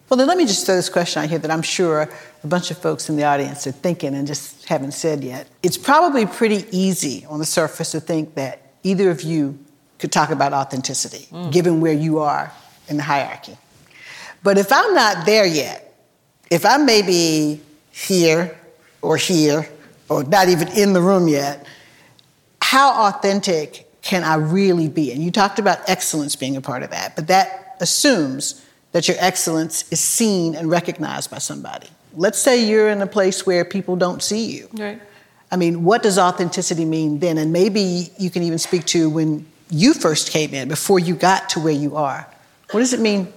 Well, 0.10 0.18
then 0.18 0.28
let 0.28 0.38
me 0.38 0.46
just 0.46 0.66
throw 0.66 0.76
this 0.76 0.88
question 0.88 1.22
out 1.22 1.30
here 1.30 1.40
that 1.40 1.52
I'm 1.52 1.62
sure 1.62 2.10
a 2.44 2.48
bunch 2.48 2.72
of 2.72 2.78
folks 2.78 3.10
in 3.10 3.18
the 3.18 3.26
audience 3.26 3.68
are 3.68 3.74
thinking 3.74 4.16
and 4.16 4.26
just 4.26 4.66
haven't 4.66 4.94
said 4.94 5.22
yet. 5.22 5.50
It's 5.62 5.78
probably 5.78 6.26
pretty 6.26 6.66
easy 6.72 7.26
on 7.26 7.40
the 7.40 7.46
surface 7.46 7.92
to 7.92 8.00
think 8.00 8.36
that 8.36 8.62
either 8.84 9.12
of 9.12 9.22
you 9.22 9.60
could 10.00 10.14
talk 10.14 10.30
about 10.30 10.54
authenticity, 10.54 11.28
mm. 11.30 11.52
given 11.52 11.82
where 11.82 11.94
you 11.94 12.20
are 12.20 12.54
in 12.88 12.96
the 12.96 13.04
hierarchy. 13.04 13.58
But 14.44 14.58
if 14.58 14.72
I'm 14.72 14.94
not 14.94 15.26
there 15.26 15.46
yet, 15.46 15.94
if 16.50 16.66
I'm 16.66 16.86
maybe 16.86 17.62
here 17.92 18.58
or 19.02 19.18
here 19.18 19.68
or 20.08 20.24
not 20.24 20.48
even 20.48 20.70
in 20.70 20.94
the 20.94 21.02
room 21.02 21.28
yet, 21.28 21.68
how 22.62 23.08
authentic 23.08 23.87
can 24.08 24.24
I 24.24 24.36
really 24.36 24.88
be? 24.88 25.12
And 25.12 25.22
you 25.22 25.32
talked 25.32 25.60
about 25.60 25.80
excellence 25.90 26.38
being 26.38 26.56
a 26.56 26.62
part 26.62 26.82
of 26.82 26.92
that, 26.92 27.18
but 27.18 27.28
that 27.28 27.76
assumes 27.82 28.66
that 28.94 29.10
your 29.10 29.18
excellence 29.20 29.84
is 29.92 30.00
seen 30.00 30.56
and 30.56 30.70
recognized 30.70 31.30
by 31.30 31.40
somebody. 31.40 31.90
Let's 32.16 32.40
say 32.40 32.64
you're 32.66 32.88
in 32.88 33.02
a 33.02 33.08
place 33.08 33.46
where 33.46 33.66
people 33.66 33.98
don't 33.98 34.24
see 34.24 34.46
you. 34.46 34.70
Right. 34.72 35.02
I 35.52 35.58
mean, 35.58 35.84
what 35.84 36.04
does 36.04 36.18
authenticity 36.18 36.86
mean 36.86 37.20
then? 37.20 37.38
And 37.38 37.52
maybe 37.52 38.08
you 38.18 38.30
can 38.30 38.44
even 38.44 38.60
speak 38.60 38.86
to 38.86 39.10
when 39.10 39.46
you 39.70 39.94
first 39.94 40.32
came 40.32 40.54
in, 40.54 40.70
before 40.70 41.00
you 41.00 41.14
got 41.14 41.50
to 41.50 41.60
where 41.60 41.74
you 41.74 41.98
are. 41.98 42.26
What 42.72 42.80
does 42.80 42.94
it 42.94 43.02
mean? 43.02 43.34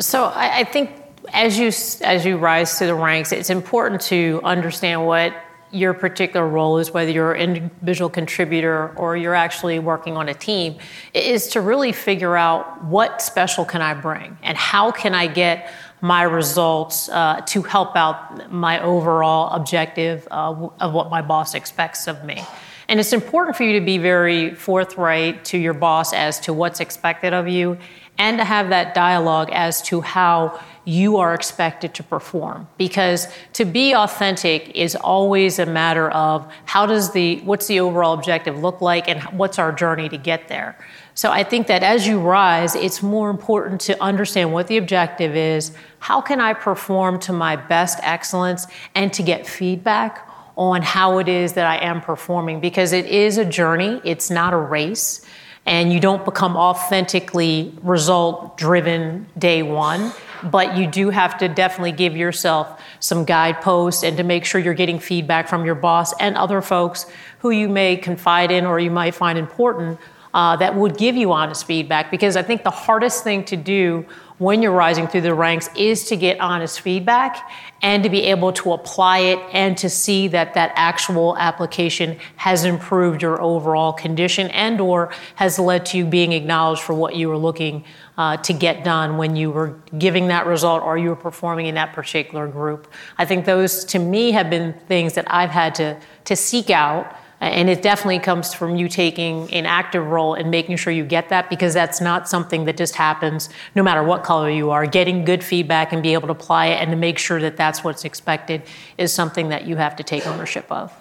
So 0.00 0.24
I, 0.24 0.58
I 0.58 0.64
think 0.64 0.90
as 1.32 1.58
you 1.58 1.68
as 2.06 2.26
you 2.26 2.36
rise 2.36 2.76
through 2.76 2.88
the 2.88 2.94
ranks, 2.94 3.32
it's 3.32 3.48
important 3.48 4.02
to 4.02 4.42
understand 4.44 5.06
what 5.06 5.32
your 5.72 5.94
particular 5.94 6.46
role 6.46 6.78
is, 6.78 6.90
whether 6.92 7.10
you're 7.10 7.32
an 7.32 7.56
individual 7.56 8.10
contributor 8.10 8.92
or 8.96 9.16
you're 9.16 9.34
actually 9.34 9.78
working 9.78 10.16
on 10.16 10.28
a 10.28 10.34
team, 10.34 10.76
is 11.14 11.48
to 11.48 11.60
really 11.60 11.92
figure 11.92 12.36
out 12.36 12.84
what 12.84 13.22
special 13.22 13.64
can 13.64 13.82
I 13.82 13.94
bring 13.94 14.36
and 14.42 14.56
how 14.56 14.90
can 14.90 15.14
I 15.14 15.26
get 15.26 15.72
my 16.00 16.22
results 16.22 17.08
uh, 17.10 17.42
to 17.46 17.62
help 17.62 17.94
out 17.94 18.50
my 18.50 18.82
overall 18.82 19.54
objective 19.54 20.26
uh, 20.30 20.68
of 20.80 20.92
what 20.92 21.10
my 21.10 21.22
boss 21.22 21.54
expects 21.54 22.08
of 22.08 22.24
me. 22.24 22.42
And 22.88 22.98
it's 22.98 23.12
important 23.12 23.56
for 23.56 23.62
you 23.62 23.78
to 23.78 23.84
be 23.84 23.98
very 23.98 24.54
forthright 24.54 25.44
to 25.46 25.58
your 25.58 25.74
boss 25.74 26.12
as 26.12 26.40
to 26.40 26.52
what's 26.52 26.80
expected 26.80 27.32
of 27.32 27.46
you 27.46 27.78
and 28.18 28.38
to 28.38 28.44
have 28.44 28.70
that 28.70 28.94
dialogue 28.94 29.48
as 29.52 29.80
to 29.82 30.00
how 30.00 30.60
you 30.84 31.18
are 31.18 31.34
expected 31.34 31.94
to 31.94 32.02
perform. 32.02 32.66
Because 32.78 33.28
to 33.54 33.64
be 33.64 33.94
authentic 33.94 34.70
is 34.74 34.96
always 34.96 35.58
a 35.58 35.66
matter 35.66 36.10
of 36.10 36.50
how 36.64 36.86
does 36.86 37.12
the 37.12 37.40
what's 37.40 37.66
the 37.66 37.80
overall 37.80 38.14
objective 38.14 38.58
look 38.58 38.80
like 38.80 39.08
and 39.08 39.22
what's 39.38 39.58
our 39.58 39.72
journey 39.72 40.08
to 40.08 40.16
get 40.16 40.48
there. 40.48 40.76
So 41.14 41.30
i 41.30 41.42
think 41.42 41.66
that 41.66 41.82
as 41.82 42.06
you 42.06 42.18
rise 42.18 42.74
it's 42.74 43.02
more 43.02 43.28
important 43.28 43.80
to 43.82 44.02
understand 44.02 44.52
what 44.54 44.68
the 44.68 44.78
objective 44.78 45.36
is 45.36 45.76
how 45.98 46.20
can 46.22 46.40
i 46.40 46.54
perform 46.54 47.18
to 47.20 47.32
my 47.32 47.56
best 47.56 47.98
excellence 48.02 48.66
and 48.94 49.12
to 49.12 49.22
get 49.22 49.46
feedback 49.46 50.26
on 50.56 50.80
how 50.82 51.18
it 51.18 51.28
is 51.28 51.52
that 51.54 51.66
i 51.66 51.76
am 51.76 52.00
performing. 52.00 52.60
Because 52.60 52.92
it 52.92 53.06
is 53.06 53.36
a 53.36 53.44
journey 53.44 54.00
it's 54.04 54.30
not 54.30 54.54
a 54.54 54.56
race 54.56 55.26
and 55.66 55.92
you 55.92 56.00
don't 56.00 56.24
become 56.24 56.56
authentically 56.56 57.74
result 57.82 58.56
driven 58.56 59.26
day 59.36 59.62
one 59.62 60.12
but 60.44 60.76
you 60.76 60.86
do 60.86 61.10
have 61.10 61.38
to 61.38 61.48
definitely 61.48 61.92
give 61.92 62.16
yourself 62.16 62.80
some 63.00 63.24
guideposts 63.24 64.02
and 64.02 64.16
to 64.16 64.22
make 64.22 64.44
sure 64.44 64.60
you're 64.60 64.74
getting 64.74 64.98
feedback 64.98 65.48
from 65.48 65.64
your 65.64 65.74
boss 65.74 66.12
and 66.20 66.36
other 66.36 66.60
folks 66.62 67.06
who 67.40 67.50
you 67.50 67.68
may 67.68 67.96
confide 67.96 68.50
in 68.50 68.66
or 68.66 68.78
you 68.78 68.90
might 68.90 69.14
find 69.14 69.38
important 69.38 69.98
uh, 70.32 70.56
that 70.56 70.74
would 70.74 70.96
give 70.96 71.16
you 71.16 71.32
honest 71.32 71.66
feedback 71.66 72.10
because 72.10 72.36
I 72.36 72.42
think 72.42 72.62
the 72.62 72.70
hardest 72.70 73.24
thing 73.24 73.44
to 73.44 73.56
do 73.56 74.06
when 74.38 74.62
you're 74.62 74.72
rising 74.72 75.06
through 75.06 75.20
the 75.20 75.34
ranks 75.34 75.68
is 75.76 76.04
to 76.04 76.16
get 76.16 76.40
honest 76.40 76.80
feedback 76.80 77.50
and 77.82 78.02
to 78.02 78.08
be 78.08 78.22
able 78.22 78.54
to 78.54 78.72
apply 78.72 79.18
it 79.18 79.38
and 79.52 79.76
to 79.76 79.90
see 79.90 80.28
that 80.28 80.54
that 80.54 80.72
actual 80.76 81.36
application 81.36 82.18
has 82.36 82.64
improved 82.64 83.20
your 83.20 83.40
overall 83.42 83.92
condition 83.92 84.48
and 84.48 84.80
or 84.80 85.12
has 85.34 85.58
led 85.58 85.84
to 85.84 85.98
you 85.98 86.06
being 86.06 86.32
acknowledged 86.32 86.80
for 86.80 86.94
what 86.94 87.14
you 87.14 87.28
were 87.28 87.36
looking 87.36 87.84
uh, 88.16 88.38
to 88.38 88.54
get 88.54 88.82
done 88.82 89.18
when 89.18 89.36
you 89.36 89.50
were 89.50 89.78
giving 89.98 90.28
that 90.28 90.46
result 90.46 90.82
or 90.82 90.96
you 90.96 91.10
were 91.10 91.16
performing 91.16 91.66
in 91.66 91.74
that 91.74 91.92
particular 91.92 92.48
group. 92.48 92.90
I 93.18 93.26
think 93.26 93.44
those 93.44 93.84
to 93.86 93.98
me 93.98 94.30
have 94.30 94.48
been 94.48 94.72
things 94.88 95.14
that 95.14 95.24
i've 95.32 95.50
had 95.50 95.74
to 95.74 95.98
to 96.24 96.36
seek 96.36 96.70
out 96.70 97.14
and 97.40 97.70
it 97.70 97.80
definitely 97.80 98.18
comes 98.18 98.52
from 98.52 98.76
you 98.76 98.86
taking 98.86 99.50
an 99.52 99.64
active 99.64 100.06
role 100.06 100.34
and 100.34 100.50
making 100.50 100.76
sure 100.76 100.92
you 100.92 101.04
get 101.04 101.30
that 101.30 101.48
because 101.48 101.72
that's 101.72 102.00
not 102.00 102.28
something 102.28 102.66
that 102.66 102.76
just 102.76 102.94
happens 102.94 103.48
no 103.74 103.82
matter 103.82 104.02
what 104.02 104.24
color 104.24 104.50
you 104.50 104.70
are. 104.70 104.86
Getting 104.86 105.24
good 105.24 105.42
feedback 105.42 105.92
and 105.92 106.02
be 106.02 106.12
able 106.12 106.28
to 106.28 106.32
apply 106.32 106.66
it 106.66 106.82
and 106.82 106.90
to 106.90 106.96
make 106.96 107.18
sure 107.18 107.40
that 107.40 107.56
that's 107.56 107.82
what's 107.82 108.04
expected 108.04 108.62
is 108.98 109.12
something 109.12 109.48
that 109.48 109.64
you 109.64 109.76
have 109.76 109.96
to 109.96 110.02
take 110.02 110.26
ownership 110.26 110.70
of. 110.70 110.92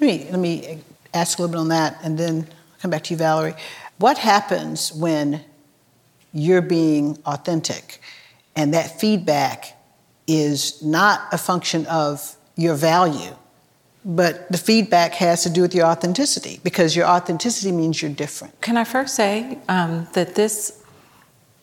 me, 0.00 0.26
let 0.30 0.40
me 0.40 0.80
ask 1.14 1.38
a 1.38 1.42
little 1.42 1.52
bit 1.52 1.60
on 1.60 1.68
that 1.68 1.98
and 2.02 2.18
then 2.18 2.48
come 2.80 2.90
back 2.90 3.04
to 3.04 3.14
you, 3.14 3.18
Valerie. 3.18 3.54
What 3.98 4.18
happens 4.18 4.92
when 4.92 5.44
you're 6.32 6.62
being 6.62 7.16
authentic 7.24 8.00
and 8.56 8.74
that 8.74 8.98
feedback 8.98 9.76
is 10.26 10.82
not 10.82 11.28
a 11.32 11.38
function 11.38 11.86
of 11.86 12.34
your 12.56 12.74
value? 12.74 13.36
But 14.06 14.50
the 14.50 14.56
feedback 14.56 15.12
has 15.14 15.42
to 15.42 15.50
do 15.50 15.60
with 15.60 15.74
your 15.74 15.84
authenticity 15.84 16.60
because 16.62 16.96
your 16.96 17.06
authenticity 17.06 17.72
means 17.72 18.00
you're 18.00 18.10
different. 18.10 18.58
Can 18.62 18.78
I 18.78 18.84
first 18.84 19.14
say 19.16 19.58
um, 19.68 20.06
that 20.14 20.36
this 20.36 20.82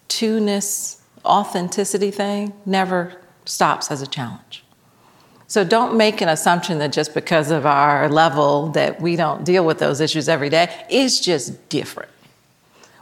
two-ness 0.09 1.01
authenticity 1.25 2.11
thing 2.11 2.53
never 2.65 3.19
stops 3.45 3.91
as 3.91 4.01
a 4.01 4.07
challenge. 4.07 4.63
So 5.47 5.63
don't 5.63 5.95
make 5.95 6.21
an 6.21 6.29
assumption 6.29 6.79
that 6.79 6.91
just 6.91 7.13
because 7.13 7.51
of 7.51 7.65
our 7.65 8.09
level 8.09 8.69
that 8.69 9.01
we 9.01 9.15
don't 9.15 9.43
deal 9.43 9.65
with 9.65 9.79
those 9.79 10.01
issues 10.01 10.27
every 10.27 10.49
day. 10.49 10.73
It's 10.89 11.19
just 11.19 11.69
different. 11.69 12.09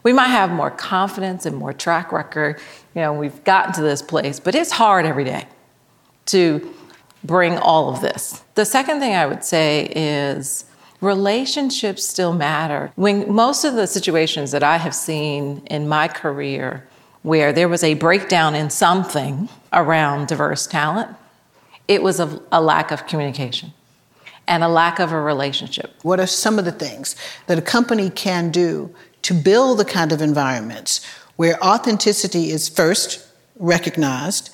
We 0.04 0.14
might 0.14 0.28
have 0.28 0.52
more 0.52 0.72
confidence 0.72 1.46
and 1.46 1.56
more 1.56 1.74
track 1.74 2.12
record. 2.12 2.60
You 2.96 3.02
know, 3.02 3.14
we've 3.14 3.44
gotten 3.44 3.74
to 3.74 3.82
this 3.82 4.02
place, 4.02 4.40
but 4.40 4.56
it's 4.56 4.72
hard 4.72 5.06
every 5.06 5.24
day 5.24 5.48
to 6.28 6.74
bring 7.24 7.58
all 7.58 7.94
of 7.94 8.02
this. 8.02 8.44
The 8.56 8.66
second 8.66 9.00
thing 9.00 9.16
I 9.16 9.26
would 9.26 9.44
say 9.44 9.92
is 9.96 10.66
relationships 11.02 12.06
still 12.06 12.34
matter. 12.34 12.92
When 12.96 13.32
most 13.32 13.64
of 13.64 13.76
the 13.76 13.88
situations 13.88 14.52
that 14.52 14.64
I 14.64 14.78
have 14.78 14.96
seen 14.96 15.64
in 15.68 15.88
my 15.88 16.08
career 16.08 16.88
where 17.24 17.54
there 17.54 17.70
was 17.70 17.84
a 17.84 17.94
breakdown 17.96 18.56
in 18.56 18.70
something 18.70 19.50
around 19.74 20.28
diverse 20.28 20.66
talent, 20.68 21.16
it 21.88 22.02
was 22.02 22.20
a, 22.20 22.42
a 22.52 22.62
lack 22.62 22.92
of 22.92 23.06
communication 23.08 23.74
and 24.48 24.64
a 24.64 24.68
lack 24.68 25.00
of 25.00 25.12
a 25.12 25.22
relationship. 25.22 25.94
What 26.04 26.20
are 26.20 26.28
some 26.28 26.58
of 26.58 26.66
the 26.66 26.72
things 26.72 27.16
that 27.48 27.58
a 27.58 27.62
company 27.62 28.10
can 28.10 28.52
do 28.52 28.94
to 29.24 29.34
build 29.34 29.80
the 29.80 29.86
kind 29.86 30.12
of 30.12 30.22
environments 30.22 31.06
where 31.36 31.64
authenticity 31.64 32.52
is 32.52 32.70
first 32.70 33.28
recognized 33.58 34.50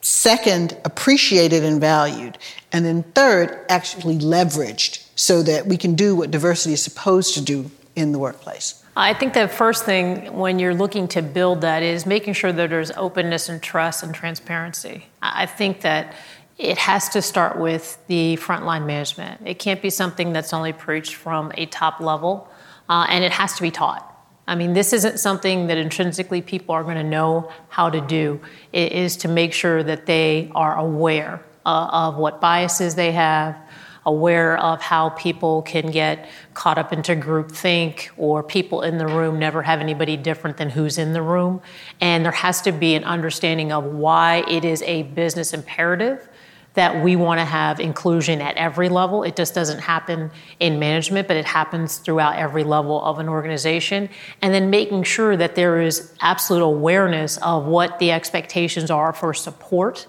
second, 0.00 0.76
appreciated 0.84 1.64
and 1.64 1.80
valued, 1.80 2.38
and 2.72 2.84
then 2.84 3.02
third, 3.02 3.64
actually 3.68 4.18
leveraged 4.18 5.06
so 5.14 5.42
that 5.42 5.66
we 5.66 5.76
can 5.76 5.94
do 5.94 6.16
what 6.16 6.30
diversity 6.30 6.72
is 6.72 6.82
supposed 6.82 7.34
to 7.34 7.42
do 7.42 7.70
in 7.96 8.12
the 8.12 8.18
workplace? 8.18 8.82
I 8.96 9.14
think 9.14 9.34
the 9.34 9.48
first 9.48 9.84
thing 9.84 10.32
when 10.36 10.58
you're 10.58 10.74
looking 10.74 11.06
to 11.08 11.22
build 11.22 11.60
that 11.60 11.82
is 11.82 12.06
making 12.06 12.34
sure 12.34 12.52
that 12.52 12.70
there's 12.70 12.90
openness 12.92 13.48
and 13.48 13.62
trust 13.62 14.02
and 14.02 14.14
transparency. 14.14 15.06
I 15.22 15.46
think 15.46 15.82
that 15.82 16.14
it 16.58 16.76
has 16.76 17.08
to 17.10 17.22
start 17.22 17.58
with 17.58 17.98
the 18.08 18.36
frontline 18.36 18.86
management. 18.86 19.40
It 19.46 19.58
can't 19.58 19.80
be 19.80 19.90
something 19.90 20.32
that's 20.32 20.52
only 20.52 20.72
preached 20.72 21.14
from 21.14 21.52
a 21.54 21.66
top 21.66 22.00
level, 22.00 22.48
uh, 22.88 23.06
and 23.08 23.24
it 23.24 23.32
has 23.32 23.54
to 23.54 23.62
be 23.62 23.70
taught. 23.70 24.06
I 24.50 24.56
mean, 24.56 24.72
this 24.72 24.92
isn't 24.92 25.20
something 25.20 25.68
that 25.68 25.78
intrinsically 25.78 26.42
people 26.42 26.74
are 26.74 26.82
going 26.82 26.96
to 26.96 27.04
know 27.04 27.52
how 27.68 27.88
to 27.88 28.00
do. 28.00 28.40
It 28.72 28.90
is 28.90 29.16
to 29.18 29.28
make 29.28 29.52
sure 29.52 29.84
that 29.84 30.06
they 30.06 30.50
are 30.56 30.76
aware 30.76 31.40
uh, 31.64 31.88
of 31.92 32.16
what 32.16 32.40
biases 32.40 32.96
they 32.96 33.12
have, 33.12 33.56
aware 34.04 34.58
of 34.58 34.82
how 34.82 35.10
people 35.10 35.62
can 35.62 35.92
get 35.92 36.28
caught 36.52 36.78
up 36.78 36.92
into 36.92 37.14
groupthink 37.14 38.08
or 38.16 38.42
people 38.42 38.82
in 38.82 38.98
the 38.98 39.06
room 39.06 39.38
never 39.38 39.62
have 39.62 39.78
anybody 39.78 40.16
different 40.16 40.56
than 40.56 40.68
who's 40.68 40.98
in 40.98 41.12
the 41.12 41.22
room. 41.22 41.62
And 42.00 42.24
there 42.24 42.32
has 42.32 42.60
to 42.62 42.72
be 42.72 42.96
an 42.96 43.04
understanding 43.04 43.70
of 43.70 43.84
why 43.84 44.42
it 44.48 44.64
is 44.64 44.82
a 44.82 45.04
business 45.04 45.54
imperative 45.54 46.28
that 46.74 47.02
we 47.02 47.16
want 47.16 47.40
to 47.40 47.44
have 47.44 47.80
inclusion 47.80 48.40
at 48.40 48.56
every 48.56 48.88
level. 48.88 49.24
It 49.24 49.34
just 49.34 49.54
doesn't 49.54 49.80
happen 49.80 50.30
in 50.60 50.78
management, 50.78 51.26
but 51.26 51.36
it 51.36 51.44
happens 51.44 51.98
throughout 51.98 52.36
every 52.36 52.62
level 52.62 53.02
of 53.02 53.18
an 53.18 53.28
organization. 53.28 54.08
And 54.40 54.54
then 54.54 54.70
making 54.70 55.02
sure 55.02 55.36
that 55.36 55.56
there 55.56 55.80
is 55.80 56.14
absolute 56.20 56.62
awareness 56.62 57.38
of 57.38 57.64
what 57.64 57.98
the 57.98 58.12
expectations 58.12 58.90
are 58.90 59.12
for 59.12 59.34
support 59.34 60.06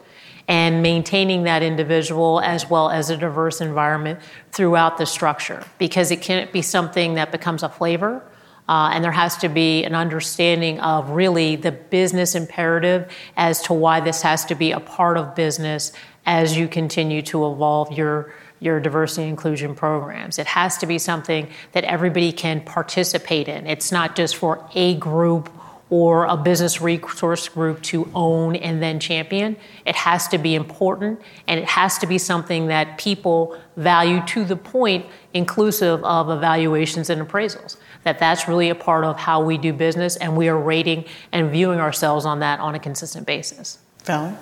and 0.47 0.83
maintaining 0.83 1.43
that 1.43 1.63
individual 1.63 2.41
as 2.41 2.69
well 2.69 2.89
as 2.89 3.09
a 3.09 3.17
diverse 3.17 3.61
environment 3.61 4.19
throughout 4.51 4.97
the 4.97 5.05
structure 5.05 5.63
because 5.77 6.11
it 6.11 6.21
can't 6.21 6.51
be 6.51 6.61
something 6.61 7.15
that 7.15 7.31
becomes 7.31 7.63
a 7.63 7.69
flavor. 7.69 8.23
Uh, 8.69 8.91
and 8.93 9.03
there 9.03 9.11
has 9.11 9.37
to 9.37 9.49
be 9.49 9.83
an 9.83 9.95
understanding 9.95 10.79
of 10.79 11.09
really 11.09 11.55
the 11.55 11.71
business 11.71 12.35
imperative 12.35 13.11
as 13.35 13.61
to 13.61 13.73
why 13.73 13.99
this 13.99 14.21
has 14.21 14.45
to 14.45 14.55
be 14.55 14.71
a 14.71 14.79
part 14.79 15.17
of 15.17 15.35
business 15.35 15.91
as 16.25 16.57
you 16.57 16.67
continue 16.67 17.21
to 17.23 17.51
evolve 17.51 17.91
your 17.91 18.33
your 18.61 18.79
diversity 18.79 19.23
and 19.23 19.31
inclusion 19.31 19.73
programs. 19.73 20.37
It 20.37 20.45
has 20.45 20.77
to 20.77 20.85
be 20.85 20.99
something 20.99 21.49
that 21.71 21.83
everybody 21.83 22.31
can 22.31 22.61
participate 22.61 23.47
in. 23.47 23.65
It's 23.65 23.91
not 23.91 24.15
just 24.15 24.35
for 24.35 24.69
a 24.75 24.93
group 24.95 25.49
or 25.89 26.25
a 26.25 26.37
business 26.37 26.79
resource 26.79 27.49
group 27.49 27.81
to 27.81 28.09
own 28.15 28.55
and 28.55 28.81
then 28.81 28.99
champion. 28.99 29.57
It 29.85 29.95
has 29.95 30.27
to 30.29 30.37
be 30.37 30.55
important 30.55 31.19
and 31.47 31.59
it 31.59 31.65
has 31.65 31.97
to 31.97 32.07
be 32.07 32.17
something 32.17 32.67
that 32.67 32.97
people 32.97 33.59
value 33.75 34.25
to 34.27 34.45
the 34.45 34.55
point 34.55 35.05
inclusive 35.33 36.01
of 36.05 36.29
evaluations 36.29 37.09
and 37.09 37.21
appraisals. 37.21 37.75
That 38.03 38.19
that's 38.19 38.47
really 38.47 38.69
a 38.69 38.75
part 38.75 39.03
of 39.03 39.17
how 39.17 39.43
we 39.43 39.57
do 39.57 39.73
business 39.73 40.15
and 40.15 40.37
we 40.37 40.47
are 40.47 40.57
rating 40.57 41.05
and 41.31 41.51
viewing 41.51 41.79
ourselves 41.79 42.25
on 42.25 42.39
that 42.39 42.59
on 42.59 42.73
a 42.73 42.79
consistent 42.79 43.27
basis. 43.27 43.79
Fallon? 43.97 44.37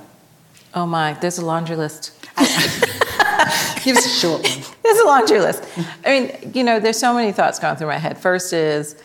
Oh 0.73 0.85
my, 0.85 1.13
there's 1.13 1.37
a 1.37 1.45
laundry 1.45 1.75
list. 1.75 2.11
Give 3.83 3.97
us 3.97 4.05
a 4.05 4.09
short 4.09 4.43
one. 4.43 4.59
There's 4.83 4.99
a 4.99 5.05
laundry 5.05 5.39
list. 5.39 5.63
I 6.05 6.19
mean, 6.19 6.53
you 6.53 6.63
know, 6.63 6.79
there's 6.79 6.97
so 6.97 7.13
many 7.13 7.31
thoughts 7.31 7.59
going 7.59 7.75
through 7.77 7.87
my 7.87 7.97
head. 7.97 8.17
First 8.17 8.51
is, 8.53 9.01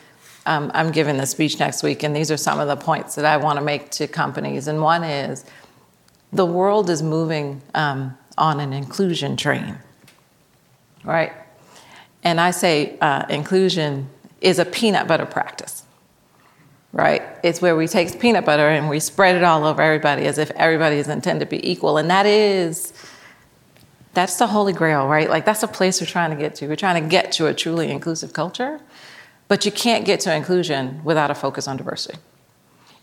um, 0.46 0.70
I'm 0.74 0.90
giving 0.90 1.16
the 1.16 1.27
speech 1.27 1.61
next 1.61 1.83
week, 1.83 2.03
and 2.03 2.14
these 2.14 2.31
are 2.31 2.37
some 2.37 2.59
of 2.59 2.66
the 2.68 2.77
points 2.77 3.14
that 3.14 3.24
I 3.24 3.37
want 3.37 3.59
to 3.59 3.64
make 3.64 3.90
to 3.92 4.09
companies. 4.09 4.66
And 4.66 4.83
one 4.83 5.05
is, 5.05 5.44
the 6.33 6.44
world 6.44 6.90
is 6.90 7.03
moving 7.03 7.62
um, 7.74 8.16
on 8.37 8.61
an 8.61 8.72
inclusion 8.72 9.37
train, 9.37 9.79
right? 11.05 11.33
And 12.24 12.40
I 12.40 12.50
say 12.50 12.98
uh, 13.00 13.27
inclusion 13.29 14.09
is 14.40 14.59
a 14.59 14.64
peanut 14.64 15.07
butter 15.07 15.27
practice 15.27 15.85
right? 16.94 17.22
It's 17.42 17.61
where 17.61 17.74
we 17.74 17.88
take 17.88 18.20
peanut 18.20 18.44
butter 18.44 18.68
and 18.68 18.88
we 18.88 19.00
spread 19.00 19.35
it 19.35 19.42
all 19.42 19.64
over 19.64 19.83
everybody 19.83 20.26
as 20.26 20.38
if 20.38 20.50
everybody 20.52 20.96
is 20.96 21.09
intended 21.09 21.44
to 21.44 21.50
be 21.50 21.68
equal. 21.68 21.98
And 21.98 22.09
that 22.09 22.24
is, 22.24 22.92
that's 24.14 24.37
the 24.37 24.46
holy 24.46 24.72
grail, 24.72 25.09
right? 25.09 25.28
Like 25.28 25.44
that's 25.44 25.64
a 25.64 25.68
place 25.68 26.00
we're 26.00 26.07
trying 26.07 26.30
to 26.30 26.37
get 26.37 26.54
to. 26.57 26.68
We're 26.68 26.76
trying 26.76 27.02
to 27.02 27.09
get 27.09 27.33
to 27.33 27.48
a 27.48 27.54
truly 27.54 27.90
inclusive 27.90 28.33
culture, 28.33 28.80
but 29.48 29.66
you 29.66 29.72
can't 29.72 30.04
get 30.04 30.20
to 30.20 30.35
inclusion 30.35 31.02
without 31.02 31.33
a 31.33 31.35
focus 31.35 31.66
on 31.66 31.76
diversity. 31.76 32.16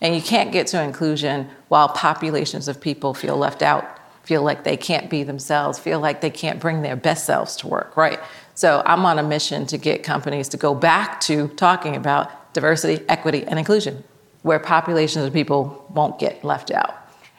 And 0.00 0.16
you 0.16 0.22
can't 0.22 0.52
get 0.52 0.66
to 0.68 0.82
inclusion 0.82 1.50
while 1.68 1.90
populations 1.90 2.68
of 2.68 2.80
people 2.80 3.12
feel 3.12 3.36
left 3.36 3.60
out, 3.60 4.00
feel 4.24 4.42
like 4.42 4.64
they 4.64 4.76
can't 4.78 5.10
be 5.10 5.22
themselves, 5.22 5.78
feel 5.78 6.00
like 6.00 6.22
they 6.22 6.30
can't 6.30 6.58
bring 6.58 6.80
their 6.80 6.96
best 6.96 7.26
selves 7.26 7.56
to 7.56 7.68
work, 7.68 7.94
right? 7.94 8.18
So 8.54 8.82
I'm 8.86 9.04
on 9.04 9.18
a 9.18 9.22
mission 9.22 9.66
to 9.66 9.76
get 9.76 10.02
companies 10.02 10.48
to 10.48 10.56
go 10.56 10.74
back 10.74 11.20
to 11.22 11.48
talking 11.48 11.94
about 11.94 12.30
diversity, 12.52 13.04
equity, 13.08 13.44
and 13.46 13.58
inclusion, 13.58 14.04
where 14.42 14.58
populations 14.58 15.24
of 15.24 15.32
people 15.32 15.86
won't 15.90 16.18
get 16.18 16.44
left 16.44 16.70
out. 16.70 16.94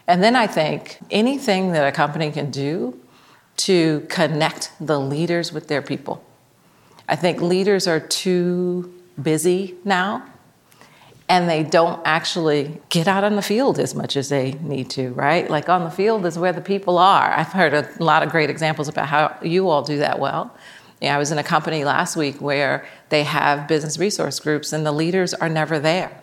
And 0.08 0.24
then 0.24 0.36
I 0.36 0.48
think 0.48 1.00
anything 1.12 1.72
that 1.72 1.88
a 1.88 1.92
company 1.92 2.32
can 2.32 2.52
do 2.52 3.00
to 3.56 4.06
connect 4.10 4.72
the 4.80 5.00
leaders 5.00 5.54
with 5.54 5.68
their 5.68 5.82
people. 5.82 6.24
I 7.08 7.16
think 7.16 7.42
leaders 7.42 7.88
are 7.88 8.00
too 8.00 8.94
busy 9.22 9.76
now 9.86 10.26
and 11.30 11.50
they 11.50 11.64
don't 11.64 12.02
actually 12.06 12.82
get 12.90 13.08
out 13.08 13.24
on 13.24 13.36
the 13.36 13.42
field 13.42 13.80
as 13.80 13.96
much 13.96 14.18
as 14.18 14.30
they 14.30 14.54
need 14.54 14.90
to, 14.92 15.14
right? 15.14 15.50
Like 15.50 15.70
on 15.70 15.84
the 15.84 15.90
field 15.90 16.26
is 16.26 16.38
where 16.38 16.52
the 16.52 16.62
people 16.62 16.98
are. 16.98 17.32
I've 17.32 17.54
heard 17.54 17.74
a 17.74 17.90
lot 18.04 18.24
of 18.24 18.30
great 18.30 18.50
examples 18.50 18.88
about 18.88 19.08
how 19.08 19.38
you 19.42 19.70
all 19.70 19.84
do 19.84 20.00
that 20.00 20.20
well 20.20 20.56
I 21.10 21.18
was 21.18 21.32
in 21.32 21.38
a 21.38 21.44
company 21.44 21.84
last 21.84 22.16
week 22.16 22.40
where 22.42 22.86
they 23.10 23.24
have 23.24 23.68
business 23.68 23.98
resource 23.98 24.40
groups 24.40 24.74
and 24.74 24.86
the 24.86 24.92
leaders 24.92 25.34
are 25.34 25.50
never 25.50 25.80
there. 25.80 26.22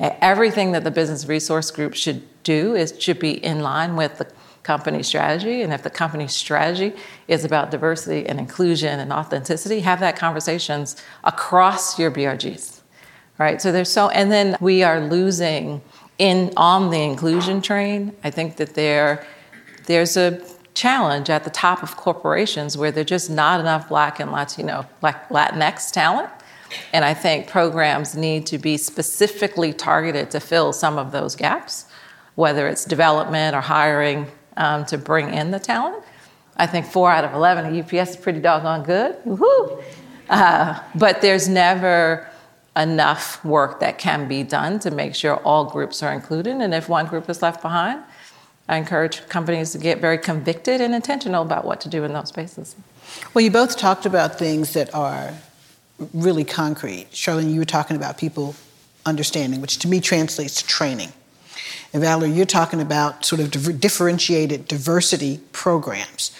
Everything 0.00 0.72
that 0.72 0.84
the 0.84 0.90
business 0.90 1.26
resource 1.26 1.70
group 1.70 1.94
should 1.94 2.22
do 2.44 2.74
is 2.74 2.94
should 2.98 3.18
be 3.18 3.44
in 3.44 3.60
line 3.60 3.96
with 3.96 4.18
the 4.18 4.30
company 4.62 5.02
strategy. 5.02 5.62
And 5.62 5.72
if 5.72 5.82
the 5.82 5.90
company 5.90 6.28
strategy 6.28 6.92
is 7.26 7.44
about 7.44 7.70
diversity 7.70 8.26
and 8.26 8.38
inclusion 8.38 9.00
and 9.00 9.12
authenticity, 9.12 9.80
have 9.80 10.00
that 10.00 10.16
conversations 10.16 10.96
across 11.24 11.98
your 11.98 12.10
BRGs. 12.10 12.80
Right? 13.38 13.62
So 13.62 13.72
there's 13.72 13.90
so 13.90 14.08
and 14.10 14.30
then 14.30 14.56
we 14.60 14.82
are 14.82 15.00
losing 15.00 15.80
in 16.18 16.52
on 16.56 16.90
the 16.90 17.02
inclusion 17.02 17.62
train. 17.62 18.14
I 18.22 18.30
think 18.30 18.56
that 18.56 18.74
there 18.74 19.24
there's 19.86 20.16
a 20.16 20.40
challenge 20.78 21.28
at 21.28 21.42
the 21.44 21.50
top 21.50 21.82
of 21.82 21.96
corporations 21.96 22.76
where 22.78 22.92
there's 22.92 23.06
just 23.06 23.28
not 23.28 23.58
enough 23.60 23.88
black 23.88 24.20
and 24.20 24.30
Latino, 24.30 24.86
black 25.00 25.28
Latinx 25.28 25.90
talent. 25.90 26.30
And 26.92 27.04
I 27.04 27.14
think 27.14 27.48
programs 27.48 28.14
need 28.14 28.46
to 28.46 28.58
be 28.58 28.76
specifically 28.76 29.72
targeted 29.72 30.30
to 30.30 30.40
fill 30.40 30.72
some 30.72 30.98
of 30.98 31.10
those 31.12 31.34
gaps, 31.34 31.86
whether 32.36 32.68
it's 32.68 32.84
development 32.84 33.56
or 33.56 33.60
hiring 33.60 34.26
um, 34.56 34.84
to 34.86 34.98
bring 34.98 35.34
in 35.34 35.50
the 35.50 35.58
talent. 35.58 36.02
I 36.56 36.66
think 36.66 36.86
four 36.86 37.10
out 37.10 37.24
of 37.24 37.32
11 37.34 37.66
at 37.66 37.84
UPS 37.84 38.10
is 38.10 38.16
pretty 38.16 38.40
doggone 38.40 38.84
good. 38.84 39.16
Uh, 40.28 40.78
but 40.94 41.20
there's 41.22 41.48
never 41.48 42.28
enough 42.76 43.44
work 43.44 43.80
that 43.80 43.98
can 43.98 44.28
be 44.28 44.42
done 44.42 44.78
to 44.80 44.90
make 44.90 45.14
sure 45.14 45.36
all 45.38 45.64
groups 45.64 46.02
are 46.02 46.12
included. 46.12 46.56
And 46.56 46.74
if 46.74 46.88
one 46.88 47.06
group 47.06 47.28
is 47.28 47.42
left 47.42 47.62
behind, 47.62 48.02
I 48.68 48.76
encourage 48.76 49.26
companies 49.28 49.72
to 49.72 49.78
get 49.78 49.98
very 49.98 50.18
convicted 50.18 50.80
and 50.80 50.94
intentional 50.94 51.42
about 51.42 51.64
what 51.64 51.80
to 51.82 51.88
do 51.88 52.04
in 52.04 52.12
those 52.12 52.28
spaces. 52.28 52.76
Well, 53.32 53.42
you 53.42 53.50
both 53.50 53.76
talked 53.78 54.04
about 54.04 54.38
things 54.38 54.74
that 54.74 54.94
are 54.94 55.32
really 56.12 56.44
concrete. 56.44 57.10
Charlene, 57.10 57.52
you 57.52 57.60
were 57.60 57.64
talking 57.64 57.96
about 57.96 58.18
people 58.18 58.54
understanding, 59.06 59.60
which 59.60 59.78
to 59.78 59.88
me 59.88 60.00
translates 60.00 60.60
to 60.62 60.66
training. 60.68 61.12
And 61.92 62.02
Valerie, 62.02 62.30
you're 62.30 62.44
talking 62.44 62.80
about 62.80 63.24
sort 63.24 63.40
of 63.40 63.80
differentiated 63.80 64.68
diversity 64.68 65.40
programs. 65.52 66.36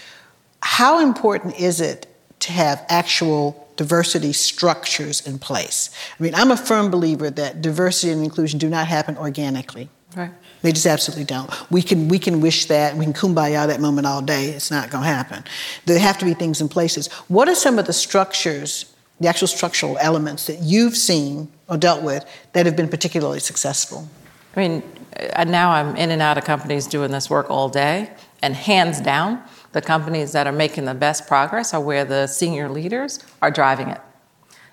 How 0.61 1.01
important 1.01 1.59
is 1.59 1.81
it 1.81 2.07
to 2.41 2.53
have 2.53 2.85
actual 2.89 3.69
diversity 3.77 4.35
structures 4.35 5.27
in 5.27 5.39
place? 5.39 5.89
I 6.19 6.23
mean, 6.23 6.35
I'm 6.35 6.51
a 6.51 6.57
firm 6.57 6.91
believer 6.91 7.31
that 7.31 7.63
diversity 7.63 8.13
and 8.13 8.23
inclusion 8.23 8.59
do 8.59 8.69
not 8.69 8.87
happen 8.87 9.17
organically. 9.17 9.89
Right. 10.17 10.31
They 10.63 10.73
just 10.73 10.87
absolutely 10.87 11.25
don't. 11.25 11.51
We 11.71 11.83
can 11.83 12.09
we 12.09 12.19
can 12.19 12.41
wish 12.41 12.67
that 12.67 12.97
we 12.97 13.05
can 13.05 13.13
kumbaya 13.13 13.67
that 13.67 13.81
moment 13.81 14.07
all 14.07 14.23
day. 14.23 14.47
It's 14.47 14.71
not 14.71 14.91
going 14.91 15.05
to 15.05 15.09
happen. 15.09 15.45
There 15.85 15.99
have 15.99 16.19
to 16.19 16.25
be 16.25 16.35
things 16.35 16.61
in 16.61 16.69
places. 16.69 17.09
What 17.29 17.49
are 17.49 17.55
some 17.55 17.79
of 17.79 17.87
the 17.87 17.93
structures, 17.93 18.93
the 19.21 19.29
actual 19.29 19.49
structural 19.49 19.99
elements 19.99 20.47
that 20.47 20.61
you've 20.63 20.97
seen 20.97 21.49
or 21.69 21.77
dealt 21.77 22.03
with 22.03 22.25
that 22.55 22.65
have 22.67 22.75
been 22.75 22.89
particularly 22.89 23.41
successful? 23.41 24.09
I 24.57 24.61
mean, 24.61 24.83
uh, 25.35 25.45
now 25.45 25.71
I'm 25.71 25.95
in 25.97 26.11
and 26.11 26.23
out 26.23 26.39
of 26.39 26.45
companies 26.45 26.87
doing 26.87 27.11
this 27.11 27.29
work 27.29 27.51
all 27.51 27.69
day, 27.69 28.11
and 28.43 28.55
hands 28.55 29.01
down, 29.01 29.43
the 29.73 29.83
companies 29.83 30.33
that 30.33 30.47
are 30.47 30.53
making 30.53 30.87
the 30.87 30.95
best 30.95 31.27
progress 31.27 31.75
are 31.75 31.81
where 31.81 32.05
the 32.05 32.27
senior 32.27 32.69
leaders 32.69 33.21
are 33.43 33.51
driving 33.51 33.89
it, 33.89 34.01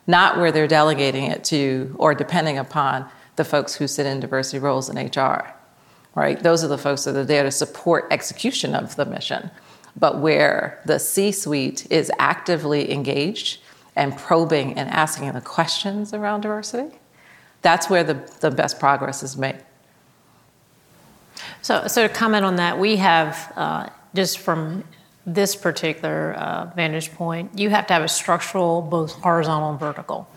not 0.07 0.37
where 0.37 0.51
they're 0.51 0.67
delegating 0.67 1.25
it 1.25 1.43
to 1.45 1.93
or 1.99 2.15
depending 2.15 2.57
upon 2.57 3.09
the 3.35 3.45
folks 3.45 3.75
who 3.75 3.87
sit 3.87 4.05
in 4.05 4.19
diversity 4.19 4.59
roles 4.59 4.89
in 4.89 4.97
HR 4.97 5.55
right? 6.15 6.41
Those 6.41 6.63
are 6.63 6.67
the 6.67 6.77
folks 6.77 7.03
that 7.03 7.15
are 7.15 7.25
there 7.25 7.43
to 7.43 7.51
support 7.51 8.07
execution 8.09 8.73
of 8.73 8.95
the 8.95 9.05
mission. 9.05 9.51
But 9.97 10.19
where 10.19 10.81
the 10.85 10.97
C 10.97 11.31
suite 11.31 11.89
is 11.91 12.11
actively 12.17 12.91
engaged 12.91 13.59
and 13.95 14.17
probing 14.17 14.77
and 14.77 14.89
asking 14.89 15.31
the 15.33 15.41
questions 15.41 16.13
around 16.13 16.41
diversity, 16.41 16.97
that's 17.61 17.89
where 17.89 18.03
the, 18.03 18.15
the 18.39 18.51
best 18.51 18.79
progress 18.79 19.23
is 19.23 19.37
made. 19.37 19.61
So, 21.61 21.87
so 21.87 22.07
to 22.07 22.13
comment 22.13 22.45
on 22.45 22.55
that, 22.57 22.79
we 22.79 22.95
have 22.97 23.53
uh, 23.55 23.89
just 24.13 24.39
from 24.39 24.83
this 25.25 25.55
particular 25.55 26.33
uh, 26.33 26.71
vantage 26.75 27.11
point, 27.13 27.57
you 27.57 27.69
have 27.69 27.87
to 27.87 27.93
have 27.93 28.03
a 28.03 28.07
structural, 28.07 28.81
both 28.81 29.13
horizontal 29.13 29.71
and 29.71 29.79
vertical, 29.79 30.27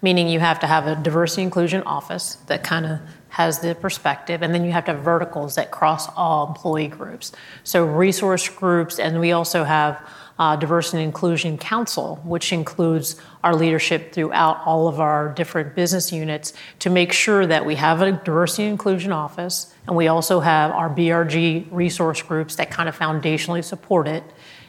meaning 0.00 0.28
you 0.28 0.40
have 0.40 0.60
to 0.60 0.66
have 0.66 0.86
a 0.86 0.96
diversity 0.96 1.42
inclusion 1.42 1.82
office 1.82 2.36
that 2.46 2.64
kind 2.64 2.86
of 2.86 3.00
has 3.30 3.58
the 3.60 3.74
perspective, 3.74 4.42
and 4.42 4.54
then 4.54 4.64
you 4.64 4.72
have 4.72 4.84
to 4.86 4.92
have 4.92 5.02
verticals 5.02 5.56
that 5.56 5.70
cross 5.70 6.08
all 6.16 6.48
employee 6.48 6.88
groups. 6.88 7.32
So, 7.62 7.84
resource 7.84 8.48
groups, 8.48 8.98
and 8.98 9.20
we 9.20 9.32
also 9.32 9.64
have 9.64 10.02
uh, 10.38 10.56
Diversity 10.56 10.98
and 10.98 11.06
Inclusion 11.06 11.58
Council, 11.58 12.20
which 12.24 12.52
includes 12.52 13.20
our 13.42 13.54
leadership 13.54 14.12
throughout 14.12 14.60
all 14.64 14.88
of 14.88 15.00
our 15.00 15.30
different 15.30 15.74
business 15.74 16.12
units 16.12 16.52
to 16.78 16.90
make 16.90 17.12
sure 17.12 17.46
that 17.46 17.66
we 17.66 17.74
have 17.74 18.00
a 18.00 18.12
diversity 18.12 18.64
and 18.64 18.72
inclusion 18.72 19.12
office, 19.12 19.74
and 19.86 19.96
we 19.96 20.06
also 20.06 20.40
have 20.40 20.70
our 20.70 20.88
BRG 20.88 21.66
resource 21.70 22.22
groups 22.22 22.56
that 22.56 22.70
kind 22.70 22.88
of 22.88 22.96
foundationally 22.96 23.64
support 23.64 24.06
it. 24.06 24.22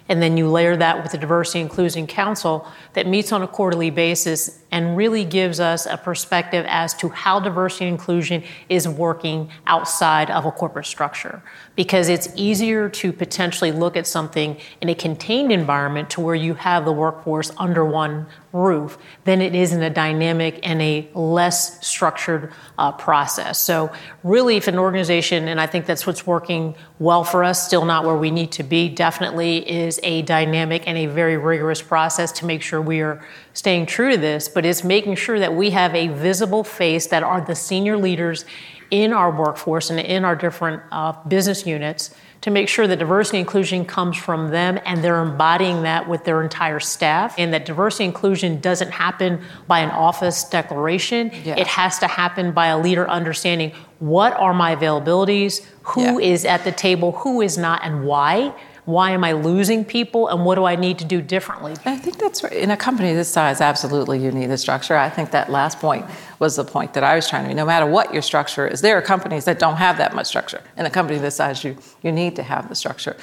And 0.10 0.22
then 0.22 0.36
you 0.36 0.50
layer 0.50 0.76
that 0.76 1.02
with 1.02 1.12
the 1.14 1.18
Diversity 1.18 1.60
Inclusion 1.62 2.08
Council 2.08 2.68
that 2.94 3.08
meets 3.08 3.32
on 3.32 3.42
a 3.42 3.48
quarterly 3.48 3.92
basis 3.92 4.59
and 4.72 4.96
really 4.96 5.26
gives 5.26 5.60
us 5.60 5.86
a 5.86 5.98
perspective 5.98 6.66
as 6.68 6.94
to 6.96 7.10
how 7.10 7.40
diversity 7.40 7.86
and 7.86 7.94
inclusion 7.94 8.44
is 8.70 8.88
working 8.88 9.50
outside 9.66 10.30
of 10.30 10.46
a 10.46 10.52
corporate 10.52 10.86
structure. 10.86 11.42
Because 11.76 12.10
it's 12.10 12.30
easier 12.36 12.90
to 12.90 13.12
potentially 13.12 13.72
look 13.72 13.96
at 13.96 14.06
something 14.06 14.58
in 14.82 14.90
a 14.90 14.96
contained 14.96 15.52
environment 15.52 16.10
to 16.12 16.22
where 16.22 16.36
you 16.36 16.54
have 16.56 16.86
the 16.86 16.92
workforce 16.92 17.52
under 17.58 17.86
one 17.86 18.28
roof 18.52 18.98
than 19.26 19.42
it 19.42 19.54
is 19.54 19.74
in 19.74 19.82
a 19.82 19.90
dynamic 19.90 20.60
and 20.64 20.82
a 20.82 21.08
less 21.14 21.86
structured 21.86 22.52
uh, 22.78 22.92
process. 22.92 23.60
So, 23.60 23.92
really, 24.24 24.58
if 24.58 24.68
an 24.68 24.80
organization, 24.80 25.48
and 25.48 25.62
I 25.62 25.68
think 25.68 25.86
that's 25.86 26.08
what's 26.08 26.26
working 26.26 26.76
well 26.98 27.24
for 27.24 27.44
us, 27.44 27.66
still 27.66 27.86
not 27.86 28.06
where 28.06 28.16
we 28.16 28.32
need 28.32 28.52
to 28.54 28.64
be, 28.64 28.90
definitely 28.90 29.70
is 29.70 30.00
a 30.04 30.24
dynamic 30.24 30.88
and 30.88 30.98
a 30.98 31.06
very 31.06 31.38
rigorous 31.38 31.82
process 31.82 32.32
to 32.34 32.46
make 32.46 32.62
sure 32.62 32.82
we 32.82 33.02
are 33.02 33.22
staying 33.54 33.86
true 33.86 34.12
to 34.12 34.18
this, 34.18 34.48
but 34.48 34.59
it's 34.66 34.84
making 34.84 35.16
sure 35.16 35.40
that 35.40 35.54
we 35.54 35.72
have 35.72 35.94
a 35.96 36.08
visible 36.08 36.64
face 36.64 37.08
that 37.08 37.24
are 37.24 37.42
the 37.42 37.56
senior 37.56 37.98
leaders 37.98 38.46
in 38.92 39.14
our 39.14 39.32
workforce 39.32 39.90
and 39.90 40.00
in 40.00 40.26
our 40.26 40.36
different 40.36 40.82
uh, 40.92 41.14
business 41.28 41.66
units 41.66 42.16
to 42.42 42.50
make 42.50 42.70
sure 42.70 42.88
that 42.88 43.00
diversity 43.00 43.38
and 43.38 43.46
inclusion 43.46 43.84
comes 43.84 44.16
from 44.16 44.50
them 44.50 44.80
and 44.86 45.04
they're 45.04 45.22
embodying 45.22 45.84
that 45.84 46.08
with 46.08 46.24
their 46.24 46.42
entire 46.42 46.80
staff 46.80 47.36
and 47.38 47.54
that 47.54 47.66
diversity 47.66 48.06
and 48.06 48.14
inclusion 48.14 48.60
doesn't 48.62 48.92
happen 48.92 49.42
by 49.68 49.80
an 49.80 49.92
office 49.92 50.46
declaration 50.46 51.32
yeah. 51.44 51.56
it 51.58 51.68
has 51.68 52.00
to 52.00 52.08
happen 52.08 52.52
by 52.52 52.68
a 52.68 52.80
leader 52.80 53.10
understanding 53.10 53.72
what 54.00 54.34
are 54.34 54.54
my 54.54 54.76
availabilities 54.76 55.66
who 55.84 56.20
yeah. 56.20 56.32
is 56.34 56.46
at 56.46 56.64
the 56.64 56.72
table 56.72 57.12
who 57.12 57.42
is 57.42 57.58
not 57.58 57.82
and 57.84 58.06
why 58.06 58.54
why 58.90 59.12
am 59.12 59.24
I 59.24 59.34
losing 59.34 59.86
people 59.86 60.30
and 60.30 60.44
what 60.44 60.56
do 60.56 60.66
I 60.66 60.76
need 60.76 60.98
to 60.98 61.06
do 61.06 61.22
differently? 61.22 61.76
I 61.86 61.96
think 61.96 62.18
that's 62.18 62.44
right. 62.44 62.54
In 62.54 62.72
a 62.72 62.78
company 62.78 63.14
this 63.14 63.30
size, 63.30 63.62
absolutely 63.62 64.18
you 64.18 64.32
need 64.32 64.48
the 64.48 64.58
structure. 64.58 64.98
I 64.98 65.12
think 65.12 65.30
that 65.30 65.52
last 65.52 65.80
point 65.80 66.08
was 66.40 66.56
the 66.56 66.64
point 66.64 66.96
that 66.96 67.04
I 67.04 67.14
was 67.14 67.30
trying 67.30 67.44
to 67.44 67.50
make. 67.50 67.58
No 67.58 67.66
matter 67.66 67.86
what 67.86 68.12
your 68.12 68.24
structure 68.24 68.68
is, 68.68 68.82
there 68.82 68.98
are 68.98 69.02
companies 69.04 69.46
that 69.46 69.60
don't 69.60 69.76
have 69.76 69.98
that 70.00 70.16
much 70.16 70.26
structure. 70.26 70.64
In 70.76 70.88
a 70.88 70.90
company 70.90 71.20
this 71.20 71.36
size, 71.36 71.64
you, 71.64 71.78
you 72.02 72.12
need 72.12 72.36
to 72.38 72.44
have 72.44 72.68
the 72.68 72.74
structure. 72.74 73.16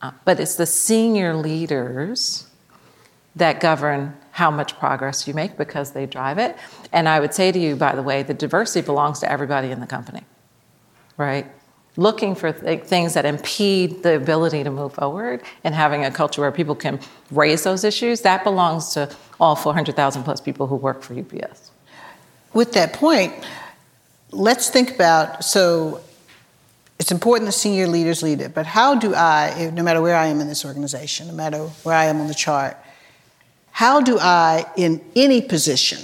Uh, 0.00 0.12
but 0.24 0.38
it's 0.38 0.54
the 0.54 0.66
senior 0.66 1.34
leaders 1.34 2.46
that 3.34 3.58
govern 3.58 4.16
how 4.30 4.50
much 4.50 4.78
progress 4.78 5.26
you 5.26 5.34
make 5.34 5.56
because 5.56 5.90
they 5.90 6.06
drive 6.06 6.38
it. 6.38 6.56
And 6.92 7.08
I 7.08 7.18
would 7.18 7.34
say 7.34 7.50
to 7.50 7.58
you, 7.58 7.74
by 7.74 7.96
the 7.96 8.02
way, 8.02 8.22
the 8.22 8.34
diversity 8.34 8.86
belongs 8.86 9.18
to 9.20 9.30
everybody 9.30 9.72
in 9.72 9.80
the 9.80 9.86
company, 9.88 10.22
right? 11.16 11.50
Looking 11.96 12.34
for 12.34 12.52
th- 12.52 12.82
things 12.84 13.14
that 13.14 13.24
impede 13.24 14.02
the 14.02 14.16
ability 14.16 14.64
to 14.64 14.70
move 14.70 14.94
forward 14.94 15.42
and 15.62 15.74
having 15.74 16.04
a 16.04 16.10
culture 16.10 16.40
where 16.40 16.52
people 16.52 16.74
can 16.74 16.98
raise 17.30 17.62
those 17.62 17.84
issues, 17.84 18.22
that 18.22 18.42
belongs 18.44 18.92
to 18.94 19.14
all 19.38 19.54
400,000 19.54 20.24
plus 20.24 20.40
people 20.40 20.66
who 20.66 20.76
work 20.76 21.02
for 21.02 21.14
UPS. 21.14 21.70
With 22.52 22.72
that 22.72 22.92
point, 22.92 23.32
let's 24.30 24.70
think 24.70 24.94
about 24.94 25.44
so 25.44 26.00
it's 26.98 27.10
important 27.10 27.46
that 27.48 27.52
senior 27.52 27.88
leaders 27.88 28.22
lead 28.22 28.40
it, 28.40 28.54
but 28.54 28.66
how 28.66 28.94
do 28.94 29.14
I, 29.14 29.70
no 29.74 29.82
matter 29.82 30.00
where 30.00 30.16
I 30.16 30.26
am 30.26 30.40
in 30.40 30.48
this 30.48 30.64
organization, 30.64 31.26
no 31.26 31.34
matter 31.34 31.58
where 31.58 31.94
I 31.94 32.04
am 32.04 32.20
on 32.20 32.28
the 32.28 32.34
chart, 32.34 32.76
how 33.72 34.00
do 34.00 34.18
I, 34.20 34.64
in 34.76 35.04
any 35.16 35.42
position, 35.42 35.98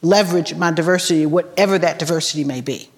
leverage 0.00 0.54
my 0.54 0.70
diversity, 0.70 1.26
whatever 1.26 1.76
that 1.78 1.98
diversity 1.98 2.44
may 2.44 2.60
be? 2.60 2.88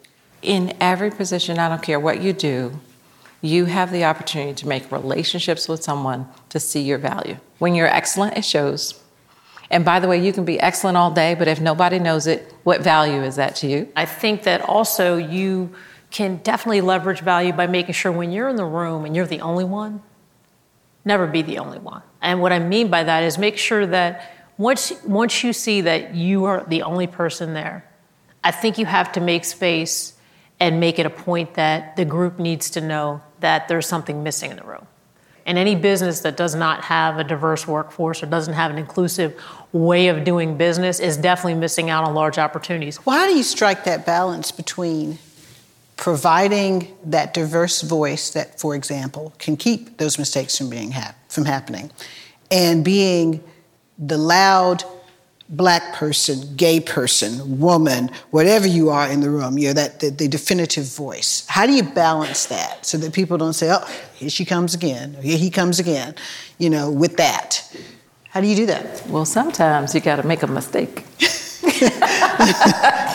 In 0.45 0.77
every 0.81 1.11
position, 1.11 1.59
I 1.59 1.69
don't 1.69 1.83
care 1.83 1.99
what 1.99 2.21
you 2.23 2.33
do, 2.33 2.81
you 3.41 3.67
have 3.67 3.93
the 3.93 4.05
opportunity 4.05 4.55
to 4.55 4.69
make 4.69 4.91
relationships 4.91 5.69
with 5.69 5.83
someone 5.83 6.27
to 6.49 6.59
see 6.59 6.81
your 6.81 6.99
value. 6.99 7.37
When 7.59 7.75
you're 7.75 7.89
excellent, 7.89 8.39
it 8.39 8.45
shows. 8.45 9.01
And 9.71 9.85
by 9.85 10.01
the 10.01 10.09
way, 10.09 10.25
you 10.25 10.33
can 10.33 10.45
be 10.45 10.61
excellent 10.61 10.97
all 10.97 11.11
day, 11.11 11.35
but 11.35 11.49
if 11.49 11.61
nobody 11.61 11.99
knows 11.99 12.27
it, 12.27 12.55
what 12.63 12.81
value 12.81 13.23
is 13.23 13.37
that 13.37 13.57
to 13.57 13.67
you? 13.67 13.89
I 13.97 14.05
think 14.05 14.45
that 14.45 14.61
also 14.63 15.17
you 15.17 15.75
can 16.11 16.37
definitely 16.39 16.81
leverage 16.81 17.21
value 17.21 17.53
by 17.53 17.67
making 17.67 17.95
sure 17.95 18.13
when 18.13 18.31
you're 18.31 18.49
in 18.49 18.57
the 18.57 18.65
room 18.65 19.05
and 19.05 19.17
you're 19.17 19.27
the 19.27 19.41
only 19.41 19.65
one, 19.65 20.03
never 21.05 21.27
be 21.27 21.43
the 21.43 21.59
only 21.59 21.79
one. 21.79 22.03
And 22.23 22.41
what 22.41 22.53
I 22.53 22.61
mean 22.61 22.89
by 22.89 23.05
that 23.05 23.25
is 23.25 23.37
make 23.37 23.59
sure 23.59 23.87
that 23.87 24.31
once, 24.57 24.93
once 25.05 25.43
you 25.43 25.53
see 25.53 25.81
that 25.83 26.15
you 26.15 26.45
are 26.45 26.65
the 26.69 26.83
only 26.83 27.09
person 27.09 27.53
there, 27.53 27.85
I 28.43 28.53
think 28.53 28.79
you 28.79 28.87
have 28.87 29.13
to 29.13 29.21
make 29.21 29.45
space 29.45 30.15
and 30.61 30.81
make 30.81 30.99
it 30.99 31.07
a 31.07 31.11
point 31.11 31.55
that 31.55 31.97
the 31.97 32.05
group 32.05 32.39
needs 32.39 32.71
to 32.71 32.81
know 32.81 33.23
that 33.41 33.69
there's 33.69 33.87
something 33.87 34.23
missing 34.23 34.51
in 34.51 34.57
the 34.57 34.65
room. 34.65 34.87
And 35.47 35.59
any 35.59 35.75
business 35.75 36.21
that 36.21 36.37
does 36.37 36.55
not 36.55 36.85
have 36.85 37.19
a 37.19 37.25
diverse 37.25 37.69
workforce 37.69 38.23
or 38.23 38.27
doesn't 38.27 38.55
have 38.55 38.71
an 38.71 38.79
inclusive 38.79 39.39
way 39.73 40.09
of 40.09 40.25
doing 40.25 40.57
business 40.57 41.01
is 41.01 41.19
definitely 41.19 41.55
missing 41.55 41.91
out 41.91 42.05
on 42.05 42.15
large 42.15 42.39
opportunities. 42.39 43.05
Well, 43.05 43.19
how 43.19 43.27
do 43.27 43.37
you 43.37 43.43
strike 43.43 43.85
that 43.85 44.07
balance 44.07 44.51
between 44.51 45.19
providing 45.97 46.97
that 47.05 47.35
diverse 47.35 47.83
voice 47.83 48.31
that, 48.31 48.59
for 48.59 48.75
example, 48.75 49.35
can 49.39 49.57
keep 49.57 49.99
those 49.99 50.19
mistakes 50.19 50.57
from 50.57 50.71
being 50.71 50.93
hap- 50.93 51.17
from 51.31 51.45
happening, 51.45 51.91
and 52.51 52.85
being 52.85 53.43
the 53.99 54.17
loud 54.17 54.83
black 55.49 55.95
person, 55.95 56.57
gay 56.57 56.81
person, 56.81 57.61
woman, 57.61 58.11
whatever 58.31 58.67
you 58.67 58.89
are 58.91 59.09
in 59.09 59.21
the 59.21 59.31
room, 59.31 59.59
you're 59.59 59.75
that 59.75 60.01
the, 60.01 60.11
the, 60.11 60.27
definitive 60.27 60.87
voice. 60.87 61.45
How 61.49 61.67
do 61.67 61.73
you 61.73 61.83
balance 61.83 62.47
that 62.47 62.87
so 62.87 62.97
that 62.99 63.13
people 63.13 63.37
don't 63.37 63.53
say, 63.53 63.71
oh, 63.71 63.87
here 64.15 64.31
she 64.31 64.45
comes 64.45 64.75
again, 64.75 65.17
or 65.17 65.23
here 65.23 65.39
he 65.39 65.51
comes 65.51 65.79
again, 65.79 66.15
you 66.59 66.71
know, 66.71 66.91
with 66.91 67.19
that? 67.19 67.63
How 68.31 68.41
do 68.41 68.47
you 68.47 68.57
do 68.57 68.67
that? 68.67 69.07
Well, 69.09 69.27
sometimes 69.27 69.95
you 69.95 70.01
got 70.01 70.17
to 70.17 70.27
make 70.27 70.43
a 70.43 70.47
mistake. 70.47 71.05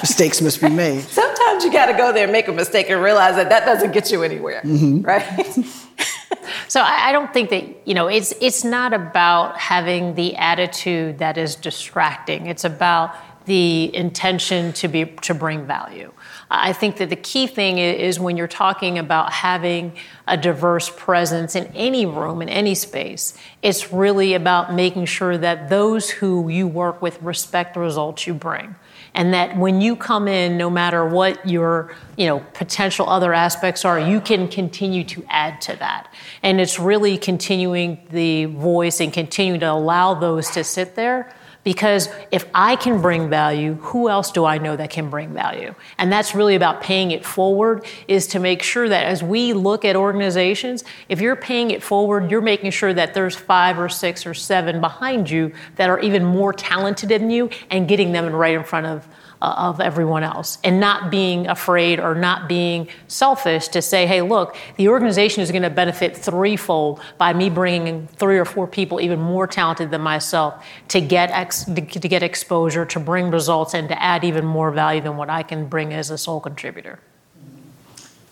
Mistakes 0.02 0.42
must 0.42 0.62
be 0.62 0.70
made. 0.70 1.02
Sometimes 1.02 1.65
you 1.65 1.74
got 1.74 1.88
to 1.88 1.94
go 1.94 2.13
there 2.13 2.24
and 2.24 2.32
make 2.32 2.48
a 2.48 2.54
mistake 2.54 2.89
and 2.89 3.02
realize 3.02 3.36
that 3.36 3.50
that 3.50 3.65
doesn't 3.65 3.92
get 3.92 4.12
you 4.12 4.24
anywhere, 4.24 4.62
mm-hmm. 4.63 5.02
right? 5.02 5.46
So 6.68 6.82
I, 6.82 7.10
I 7.10 7.12
don't 7.12 7.34
think 7.34 7.50
that 7.50 7.88
you 7.88 7.94
know 7.94 8.08
it's 8.08 8.32
it's 8.39 8.63
not 8.63 8.94
about 8.94 9.58
having 9.58 10.13
the 10.15 10.36
attitude 10.36 11.18
that 11.20 11.38
is 11.38 11.56
distracting. 11.56 12.46
It's 12.46 12.63
about 12.63 13.15
the 13.46 13.96
intention 13.96 14.74
to 14.74 14.88
be 14.88 15.06
to 15.06 15.34
bring 15.34 15.65
value. 15.65 16.12
I 16.52 16.74
think 16.74 16.98
that 16.98 17.10
the 17.10 17.15
key 17.15 17.48
thing 17.48 17.80
is 17.80 18.20
when 18.20 18.38
you're 18.38 18.48
talking 18.48 19.00
about 19.00 19.34
having 19.34 19.94
a 20.28 20.38
diverse 20.38 20.89
presence 20.96 21.56
in 21.56 21.65
any 21.76 22.06
room, 22.06 22.42
in 22.42 22.50
any 22.50 22.76
space, 22.76 23.36
it's 23.62 23.92
really 23.92 24.34
about 24.36 24.74
making 24.74 25.06
sure 25.06 25.38
that 25.38 25.70
those 25.70 26.10
who 26.10 26.50
you 26.50 26.68
work 26.68 27.02
with 27.02 27.22
respect 27.22 27.74
the 27.74 27.80
results 27.80 28.28
you 28.28 28.34
bring 28.34 28.76
and 29.13 29.34
that 29.34 29.58
when 29.58 29.82
you 29.82 29.95
come 29.95 30.28
in 30.28 30.58
no 30.58 30.69
matter 30.69 31.06
what 31.06 31.48
your 31.48 31.95
you 32.17 32.28
know 32.28 32.39
potential 32.54 33.10
other 33.10 33.34
aspects 33.34 33.86
are 33.86 34.00
you 34.00 34.22
can 34.22 34.48
continue 34.48 35.04
to 35.04 35.26
add 35.30 35.62
to 35.62 35.76
that. 35.78 36.13
And 36.43 36.60
it's 36.62 36.80
really 36.80 37.17
continuing 37.17 38.00
the 38.12 38.45
voice 38.45 39.00
and 39.00 39.12
continuing 39.12 39.60
to 39.62 39.72
allow 39.72 40.13
those 40.13 40.50
to 40.52 40.63
sit 40.63 40.95
there 40.95 41.34
because 41.63 42.10
if 42.32 42.45
I 42.54 42.76
can 42.78 43.02
bring 43.02 43.30
value, 43.30 43.76
who 43.76 44.10
else 44.10 44.32
do 44.32 44.45
I 44.45 44.58
know 44.58 44.76
that 44.76 44.89
can 44.89 45.10
bring 45.10 45.34
value? 45.34 45.76
And 45.98 46.12
that's 46.12 46.34
really 46.34 46.56
about 46.56 46.82
paying 46.82 47.12
it 47.12 47.26
forward 47.26 47.86
is 48.08 48.28
to 48.28 48.39
make 48.39 48.63
sure 48.63 48.88
that 48.88 49.06
as 49.06 49.22
we 49.22 49.54
look 49.54 49.84
at 49.84 49.95
organizations, 49.95 50.84
if 51.10 51.19
you're 51.19 51.36
paying 51.36 51.72
it 51.72 51.84
forward, 51.84 52.32
you're 52.32 52.41
making 52.41 52.72
sure 52.72 52.93
that 52.93 53.13
there's 53.13 53.36
five 53.36 53.78
or 53.78 53.89
six 53.89 54.26
or 54.26 54.34
seven 54.34 54.80
behind 54.80 55.30
you 55.30 55.52
that 55.76 55.89
are 55.89 56.00
even 56.00 56.24
more 56.24 56.54
talented 56.54 57.10
than 57.10 57.30
you 57.30 57.50
and 57.69 57.88
getting 57.88 58.13
them 58.13 58.34
right 58.34 58.56
in 58.56 58.63
front 58.63 58.86
of 58.86 59.08
Uh, 59.41 59.69
of 59.69 59.80
everyone 59.80 60.21
else 60.21 60.58
and 60.65 60.82
not 60.82 61.10
being 61.10 61.47
afraid 61.47 61.97
or 61.97 62.13
not 62.13 62.49
being 62.49 62.89
selfish 63.08 63.69
to 63.69 63.82
say, 63.82 64.06
hey, 64.06 64.21
look, 64.21 64.54
the 64.75 64.89
organization 64.89 65.41
is 65.41 65.49
going 65.49 65.63
to 65.63 65.69
benefit 65.69 66.17
threefold 66.17 66.99
by 67.17 67.32
me 67.32 67.49
bringing 67.49 67.88
in 67.88 68.08
three 68.08 68.38
or 68.38 68.43
four 68.43 68.67
people 68.67 68.99
even 68.99 69.17
more 69.17 69.47
talented 69.47 69.91
than 69.91 70.02
myself 70.02 70.62
to 70.89 70.99
get 70.99 71.32
ex- 71.32 71.63
to 71.63 72.08
get 72.10 72.21
exposure, 72.21 72.86
to 72.86 72.99
bring 72.99 73.32
results, 73.32 73.73
and 73.73 73.88
to 73.88 74.04
add 74.04 74.25
even 74.25 74.43
more 74.43 74.71
value 74.71 74.99
than 74.99 75.15
what 75.15 75.30
I 75.30 75.43
can 75.43 75.67
bring 75.67 75.93
as 75.93 76.10
a 76.10 76.17
sole 76.17 76.41
contributor. 76.41 76.99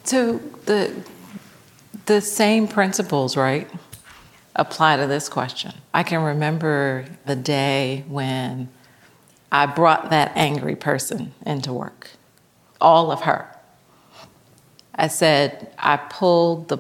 So 0.03 0.41
the 0.65 0.93
the 2.05 2.19
same 2.19 2.67
principles, 2.67 3.37
right, 3.37 3.69
apply 4.57 4.97
to 4.97 5.07
this 5.07 5.29
question. 5.29 5.73
I 5.93 6.03
can 6.03 6.21
remember 6.21 7.05
the 7.25 7.37
day 7.37 8.03
when 8.09 8.67
I 9.51 9.65
brought 9.65 10.10
that 10.10 10.31
angry 10.36 10.75
person 10.75 11.33
into 11.45 11.71
work, 11.71 12.12
all 12.81 13.12
of 13.12 13.21
her. 13.21 13.47
I 14.93 15.07
said, 15.07 15.71
I 15.77 15.97
pulled 15.97 16.69
the 16.69 16.79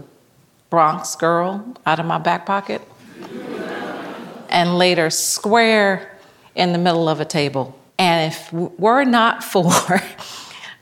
Bronx 0.69 1.15
girl 1.15 1.75
out 1.85 1.99
of 1.99 2.05
my 2.05 2.17
back 2.17 2.45
pocket 2.45 2.81
and 4.49 4.77
laid 4.77 4.97
her 4.97 5.09
square 5.09 6.17
in 6.55 6.73
the 6.73 6.77
middle 6.77 7.07
of 7.07 7.21
a 7.21 7.25
table. 7.25 7.77
And 7.97 8.33
if 8.33 8.51
were 8.51 9.05
not 9.05 9.43
for 9.43 10.01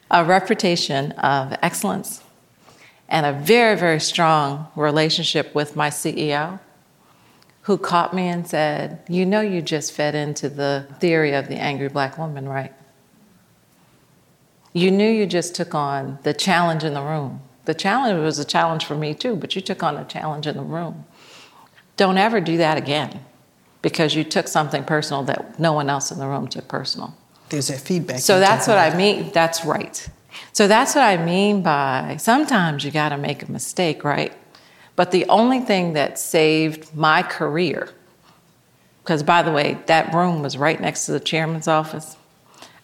a 0.10 0.24
reputation 0.24 1.12
of 1.14 1.56
excellence 1.62 2.24
and 3.08 3.26
a 3.26 3.34
very, 3.34 3.78
very 3.78 4.00
strong 4.00 4.68
relationship 4.76 5.54
with 5.54 5.76
my 5.76 5.90
CEO, 5.90 6.60
who 7.66 7.80
caught 7.80 8.14
me 8.14 8.28
and 8.28 8.48
said, 8.48 9.00
You 9.10 9.26
know, 9.26 9.42
you 9.42 9.60
just 9.60 9.92
fed 9.92 10.14
into 10.14 10.50
the 10.50 10.86
theory 11.00 11.34
of 11.34 11.48
the 11.48 11.56
angry 11.56 11.90
black 11.90 12.18
woman, 12.18 12.48
right? 12.48 12.72
You 14.72 14.92
knew 14.92 15.10
you 15.10 15.26
just 15.26 15.56
took 15.56 15.74
on 15.74 16.20
the 16.22 16.34
challenge 16.34 16.84
in 16.84 16.94
the 16.94 17.02
room. 17.02 17.42
The 17.66 17.74
challenge 17.74 18.22
was 18.22 18.38
a 18.38 18.46
challenge 18.46 18.86
for 18.86 18.96
me 18.96 19.16
too, 19.16 19.36
but 19.36 19.56
you 19.56 19.62
took 19.62 19.82
on 19.82 19.98
a 19.98 20.06
challenge 20.06 20.46
in 20.46 20.58
the 20.58 20.64
room. 20.64 21.06
Don't 21.98 22.20
ever 22.20 22.40
do 22.40 22.58
that 22.58 22.78
again 22.78 23.22
because 23.82 24.14
you 24.14 24.24
took 24.24 24.48
something 24.48 24.84
personal 24.84 25.24
that 25.24 25.60
no 25.60 25.74
one 25.74 25.90
else 25.90 26.12
in 26.12 26.20
the 26.20 26.28
room 26.28 26.48
took 26.48 26.68
personal. 26.68 27.16
There's 27.50 27.70
that 27.70 27.80
feedback. 27.80 28.20
So 28.20 28.40
that's 28.40 28.68
what 28.68 28.78
I 28.78 28.96
mean. 28.96 29.32
That's 29.34 29.66
right. 29.66 30.08
So 30.54 30.68
that's 30.68 30.94
what 30.94 31.04
I 31.04 31.18
mean 31.18 31.64
by 31.64 32.18
sometimes 32.20 32.84
you 32.84 32.92
got 32.92 33.10
to 33.10 33.18
make 33.18 33.42
a 33.42 33.52
mistake, 33.52 34.04
right? 34.04 34.34
But 34.96 35.12
the 35.12 35.26
only 35.26 35.60
thing 35.60 35.94
that 35.94 36.18
saved 36.18 36.96
my 36.96 37.22
career, 37.22 37.90
because 39.04 39.24
by 39.24 39.42
the 39.42 39.52
way, 39.52 39.78
that 39.88 40.14
room 40.14 40.42
was 40.42 40.58
right 40.58 40.80
next 40.80 41.06
to 41.06 41.12
the 41.12 41.20
chairman's 41.20 41.68
office. 41.68 42.16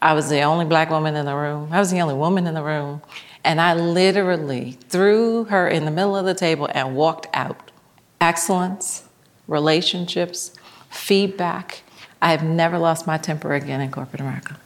I 0.01 0.13
was 0.13 0.29
the 0.29 0.41
only 0.41 0.65
black 0.65 0.89
woman 0.89 1.15
in 1.15 1.25
the 1.25 1.35
room. 1.35 1.69
I 1.71 1.79
was 1.79 1.91
the 1.91 1.99
only 2.01 2.15
woman 2.15 2.47
in 2.47 2.53
the 2.53 2.63
room. 2.63 3.01
And 3.43 3.61
I 3.61 3.73
literally 3.73 4.77
threw 4.89 5.45
her 5.45 5.67
in 5.67 5.85
the 5.85 5.91
middle 5.91 6.15
of 6.15 6.25
the 6.25 6.33
table 6.33 6.69
and 6.73 6.95
walked 6.95 7.27
out. 7.33 7.71
Excellence, 8.19 9.03
relationships, 9.47 10.53
feedback. 10.89 11.81
I 12.21 12.31
have 12.31 12.43
never 12.43 12.77
lost 12.77 13.07
my 13.07 13.17
temper 13.17 13.53
again 13.53 13.81
in 13.81 13.91
corporate 13.91 14.21
America. 14.21 14.59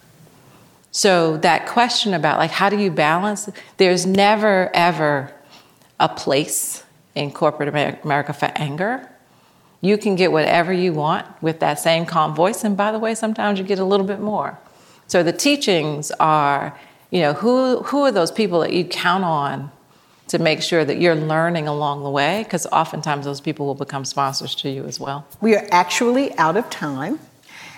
So 0.91 1.37
that 1.37 1.67
question 1.67 2.13
about 2.13 2.37
like 2.37 2.51
how 2.51 2.69
do 2.69 2.77
you 2.77 2.91
balance? 2.91 3.49
There's 3.77 4.05
never 4.05 4.69
ever 4.73 5.33
a 5.99 6.07
place 6.07 6.84
in 7.15 7.31
corporate 7.31 7.69
America 8.03 8.33
for 8.33 8.51
anger. 8.55 9.09
You 9.81 9.97
can 9.97 10.15
get 10.15 10.31
whatever 10.31 10.73
you 10.73 10.93
want 10.93 11.25
with 11.41 11.59
that 11.59 11.79
same 11.79 12.05
calm 12.05 12.35
voice. 12.35 12.63
And 12.63 12.75
by 12.75 12.91
the 12.91 12.99
way, 12.99 13.15
sometimes 13.15 13.59
you 13.59 13.65
get 13.65 13.79
a 13.79 13.85
little 13.85 14.05
bit 14.05 14.19
more. 14.19 14.59
So 15.07 15.23
the 15.23 15.33
teachings 15.33 16.11
are, 16.19 16.77
you 17.11 17.21
know, 17.21 17.33
who, 17.33 17.83
who 17.83 18.01
are 18.03 18.11
those 18.11 18.31
people 18.31 18.59
that 18.61 18.73
you 18.73 18.83
count 18.85 19.23
on 19.23 19.71
to 20.29 20.39
make 20.39 20.63
sure 20.63 20.83
that 20.83 20.99
you're 20.99 21.15
learning 21.15 21.67
along 21.67 22.03
the 22.03 22.09
way? 22.09 22.43
Because 22.43 22.65
oftentimes 22.67 23.25
those 23.25 23.41
people 23.41 23.65
will 23.67 23.75
become 23.75 24.05
sponsors 24.05 24.55
to 24.55 24.69
you 24.69 24.85
as 24.85 24.99
well. 24.99 25.27
We 25.39 25.55
are 25.55 25.67
actually 25.71 26.35
out 26.37 26.57
of 26.57 26.69
time. 26.69 27.19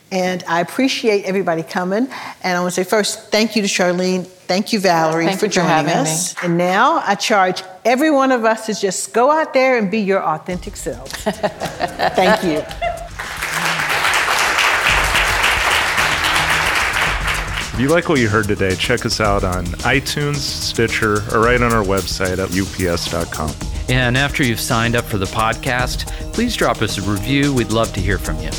And 0.09 0.41
I 0.47 0.61
appreciate 0.61 1.25
everybody 1.25 1.63
coming. 1.63 2.07
And 2.41 2.57
I 2.57 2.61
want 2.61 2.73
to 2.73 2.83
say 2.83 2.89
first, 2.89 3.29
thank 3.29 3.57
you 3.57 3.61
to 3.61 3.67
Charlene. 3.67 4.25
Thank 4.25 4.71
you, 4.71 4.79
Valerie, 4.79 5.25
thank 5.25 5.39
for 5.39 5.47
you 5.47 5.51
joining 5.51 5.91
for 5.91 5.91
us. 5.91 6.35
Me. 6.35 6.39
And 6.45 6.57
now 6.57 7.03
I 7.05 7.15
charge 7.15 7.61
every 7.87 8.11
one 8.11 8.33
of 8.33 8.43
us 8.43 8.65
to 8.65 8.73
just 8.73 9.13
go 9.13 9.31
out 9.31 9.53
there 9.53 9.77
and 9.77 9.89
be 9.89 9.99
your 9.99 10.21
authentic 10.21 10.75
selves. 10.75 11.11
thank 11.23 12.43
you. 12.43 12.61
If 17.73 17.79
you 17.79 17.89
like 17.89 18.09
what 18.09 18.19
you 18.19 18.27
heard 18.27 18.47
today, 18.47 18.75
check 18.75 19.05
us 19.05 19.21
out 19.21 19.43
on 19.43 19.65
iTunes, 19.85 20.37
Stitcher, 20.37 21.23
or 21.33 21.41
right 21.41 21.61
on 21.61 21.71
our 21.73 21.83
website 21.83 22.39
at 22.39 22.49
ups.com. 22.51 23.51
And 23.87 24.17
after 24.17 24.43
you've 24.43 24.59
signed 24.59 24.95
up 24.95 25.05
for 25.05 25.17
the 25.17 25.25
podcast, 25.25 26.07
please 26.33 26.55
drop 26.55 26.81
us 26.81 26.97
a 26.97 27.01
review. 27.09 27.53
We'd 27.53 27.71
love 27.71 27.93
to 27.93 28.01
hear 28.01 28.17
from 28.17 28.37
you. 28.39 28.49